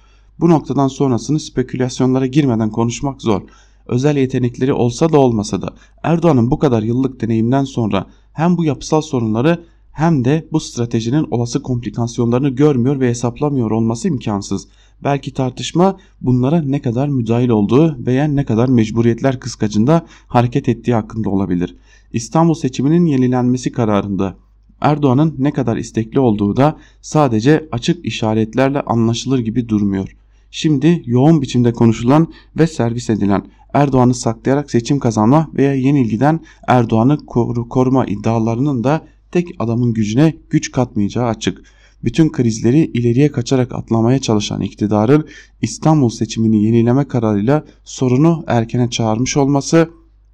[0.40, 3.42] Bu noktadan sonrasını spekülasyonlara girmeden konuşmak zor.
[3.86, 9.00] Özel yetenekleri olsa da olmasa da Erdoğan'ın bu kadar yıllık deneyimden sonra hem bu yapısal
[9.00, 14.68] sorunları hem de bu stratejinin olası komplikasyonlarını görmüyor ve hesaplamıyor olması imkansız.
[15.04, 21.30] Belki tartışma bunlara ne kadar müdahil olduğu veya ne kadar mecburiyetler kıskacında hareket ettiği hakkında
[21.30, 21.76] olabilir.
[22.12, 24.36] İstanbul seçiminin yenilenmesi kararında
[24.80, 30.16] Erdoğan'ın ne kadar istekli olduğu da sadece açık işaretlerle anlaşılır gibi durmuyor.
[30.50, 33.42] Şimdi yoğun biçimde konuşulan ve servis edilen
[33.74, 37.26] Erdoğan'ı saklayarak seçim kazanma veya yenilgiden Erdoğan'ı
[37.68, 41.62] koruma iddialarının da tek adamın gücüne güç katmayacağı açık
[42.04, 45.28] bütün krizleri ileriye kaçarak atlamaya çalışan iktidarın
[45.62, 49.90] İstanbul seçimini yenileme kararıyla sorunu erkene çağırmış olması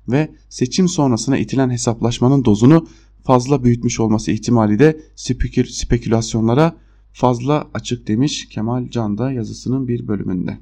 [0.09, 2.87] ve seçim sonrasına itilen hesaplaşmanın dozunu
[3.25, 6.77] fazla büyütmüş olması ihtimali de spekül spekülasyonlara
[7.13, 10.59] fazla açık demiş Kemal Can yazısının bir bölümünde.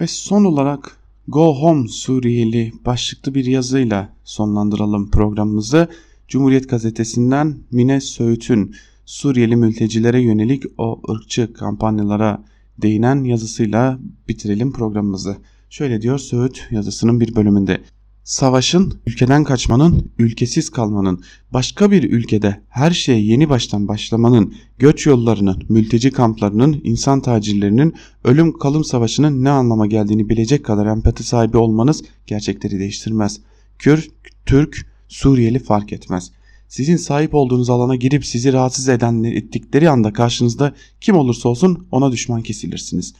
[0.00, 0.96] Ve son olarak
[1.28, 5.88] Go Home Suriyeli başlıklı bir yazıyla sonlandıralım programımızı.
[6.28, 8.74] Cumhuriyet gazetesinden Mine Söğüt'ün
[9.04, 12.44] Suriyeli mültecilere yönelik o ırkçı kampanyalara
[12.82, 13.98] değinen yazısıyla
[14.28, 15.36] bitirelim programımızı.
[15.70, 17.80] Şöyle diyor Söğüt yazısının bir bölümünde.
[18.24, 21.22] Savaşın, ülkeden kaçmanın, ülkesiz kalmanın,
[21.52, 27.94] başka bir ülkede her şeye yeni baştan başlamanın, göç yollarının, mülteci kamplarının, insan tacirlerinin,
[28.24, 33.40] ölüm kalım savaşının ne anlama geldiğini bilecek kadar empati sahibi olmanız gerçekleri değiştirmez.
[33.78, 34.08] Kürt,
[34.46, 36.32] Türk, Suriyeli fark etmez.
[36.72, 42.12] Sizin sahip olduğunuz alana girip sizi rahatsız eden ettikleri anda karşınızda kim olursa olsun ona
[42.12, 43.14] düşman kesilirsiniz.''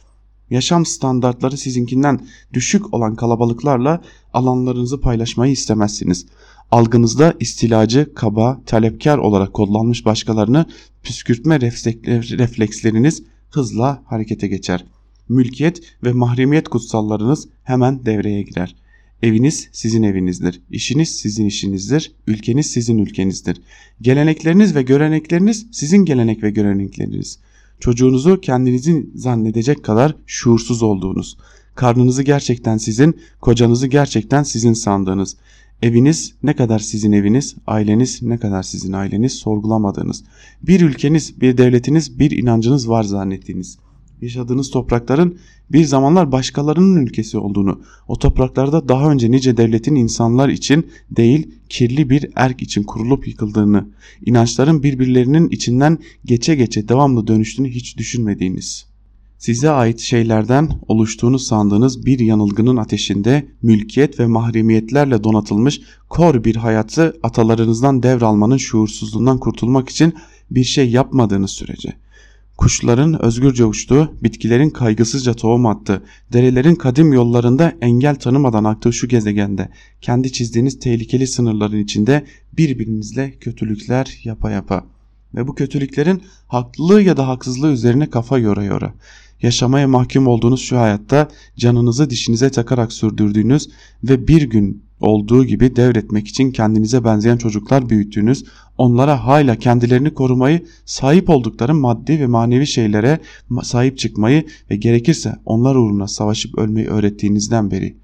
[0.53, 2.19] yaşam standartları sizinkinden
[2.53, 4.01] düşük olan kalabalıklarla
[4.33, 6.25] alanlarınızı paylaşmayı istemezsiniz.
[6.71, 10.65] Algınızda istilacı, kaba, talepkar olarak kodlanmış başkalarını
[11.03, 11.61] püskürtme
[12.37, 14.85] refleksleriniz hızla harekete geçer.
[15.29, 18.75] Mülkiyet ve mahremiyet kutsallarınız hemen devreye girer.
[19.23, 23.61] Eviniz sizin evinizdir, işiniz sizin işinizdir, ülkeniz sizin ülkenizdir.
[24.01, 27.39] Gelenekleriniz ve görenekleriniz sizin gelenek ve görenekleriniz.
[27.79, 31.37] Çocuğunuzu kendinizi zannedecek kadar şuursuz olduğunuz,
[31.75, 35.35] karnınızı gerçekten sizin, kocanızı gerçekten sizin sandığınız,
[35.81, 40.23] eviniz ne kadar sizin eviniz, aileniz ne kadar sizin aileniz sorgulamadığınız,
[40.63, 43.77] bir ülkeniz, bir devletiniz, bir inancınız var zannettiğiniz,
[44.21, 45.37] yaşadığınız toprakların
[45.71, 52.09] bir zamanlar başkalarının ülkesi olduğunu, o topraklarda daha önce nice devletin insanlar için değil kirli
[52.09, 53.87] bir erk için kurulup yıkıldığını,
[54.25, 58.85] inançların birbirlerinin içinden geçe geçe devamlı dönüştüğünü hiç düşünmediğiniz,
[59.37, 67.19] size ait şeylerden oluştuğunu sandığınız bir yanılgının ateşinde mülkiyet ve mahremiyetlerle donatılmış kor bir hayatı
[67.23, 70.13] atalarınızdan devralmanın şuursuzluğundan kurtulmak için
[70.51, 72.02] bir şey yapmadığınız sürece
[72.57, 79.69] Kuşların özgürce uçtuğu, bitkilerin kaygısızca tohum attığı, derelerin kadim yollarında engel tanımadan aktığı şu gezegende,
[80.01, 82.25] kendi çizdiğiniz tehlikeli sınırların içinde
[82.57, 84.85] birbirinizle kötülükler yapa yapa.
[85.35, 88.93] Ve bu kötülüklerin haklılığı ya da haksızlığı üzerine kafa yora yora.
[89.41, 91.27] Yaşamaya mahkum olduğunuz şu hayatta
[91.57, 93.69] canınızı dişinize takarak sürdürdüğünüz
[94.03, 98.45] ve bir gün olduğu gibi devretmek için kendinize benzeyen çocuklar büyüttüğünüz,
[98.77, 103.19] onlara hala kendilerini korumayı, sahip oldukları maddi ve manevi şeylere
[103.63, 107.95] sahip çıkmayı ve gerekirse onlar uğruna savaşıp ölmeyi öğrettiğinizden beri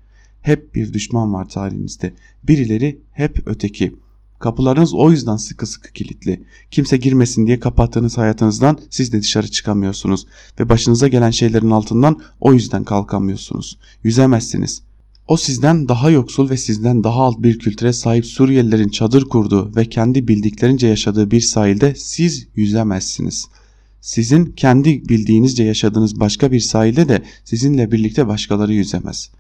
[0.42, 2.14] hep bir düşman var tarihinizde.
[2.44, 3.96] Birileri hep öteki.
[4.40, 6.44] Kapılarınız o yüzden sıkı sıkı kilitli.
[6.72, 10.26] Kimse girmesin diye kapattığınız hayatınızdan siz de dışarı çıkamıyorsunuz
[10.60, 13.78] ve başınıza gelen şeylerin altından o yüzden kalkamıyorsunuz.
[14.04, 14.89] Yüzemezsiniz.
[15.30, 19.86] O sizden daha yoksul ve sizden daha alt bir kültüre sahip Suriyelilerin çadır kurduğu ve
[19.86, 23.48] kendi bildiklerince yaşadığı bir sahilde siz yüzemezsiniz.
[24.02, 29.32] Sizin kendi bildiğinizce yaşadığınız başka bir sahilde de sizinle birlikte başkaları yüzemez.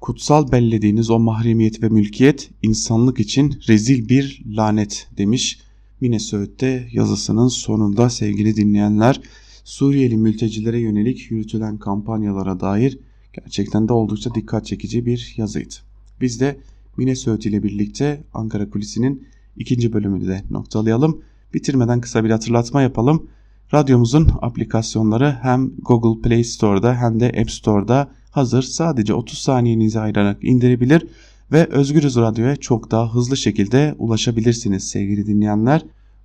[0.00, 5.58] Kutsal bellediğiniz o mahremiyet ve mülkiyet insanlık için rezil bir lanet demiş
[6.00, 9.20] Minnesota'da yazısının sonunda sevgili dinleyenler
[9.64, 12.98] Suriyeli mültecilere yönelik yürütülen kampanyalara dair
[13.44, 15.74] Gerçekten de oldukça dikkat çekici bir yazıydı.
[16.20, 16.60] Biz de
[17.14, 19.26] Söğüt ile birlikte Ankara Kulisi'nin
[19.56, 21.22] ikinci bölümünü de noktalayalım.
[21.54, 23.28] Bitirmeden kısa bir hatırlatma yapalım.
[23.74, 28.62] Radyomuzun aplikasyonları hem Google Play Store'da hem de App Store'da hazır.
[28.62, 31.06] Sadece 30 saniyenizi ayırarak indirebilir
[31.52, 35.82] ve Özgürüz Radyo'ya çok daha hızlı şekilde ulaşabilirsiniz sevgili dinleyenler.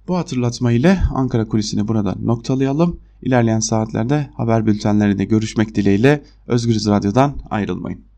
[0.07, 2.99] Bu hatırlatma ile Ankara Kulisi'ni burada noktalayalım.
[3.23, 8.12] İlerleyen saatlerde haber bültenlerinde görüşmek dileğiyle Özgürüz Radyo'dan ayrılmayın.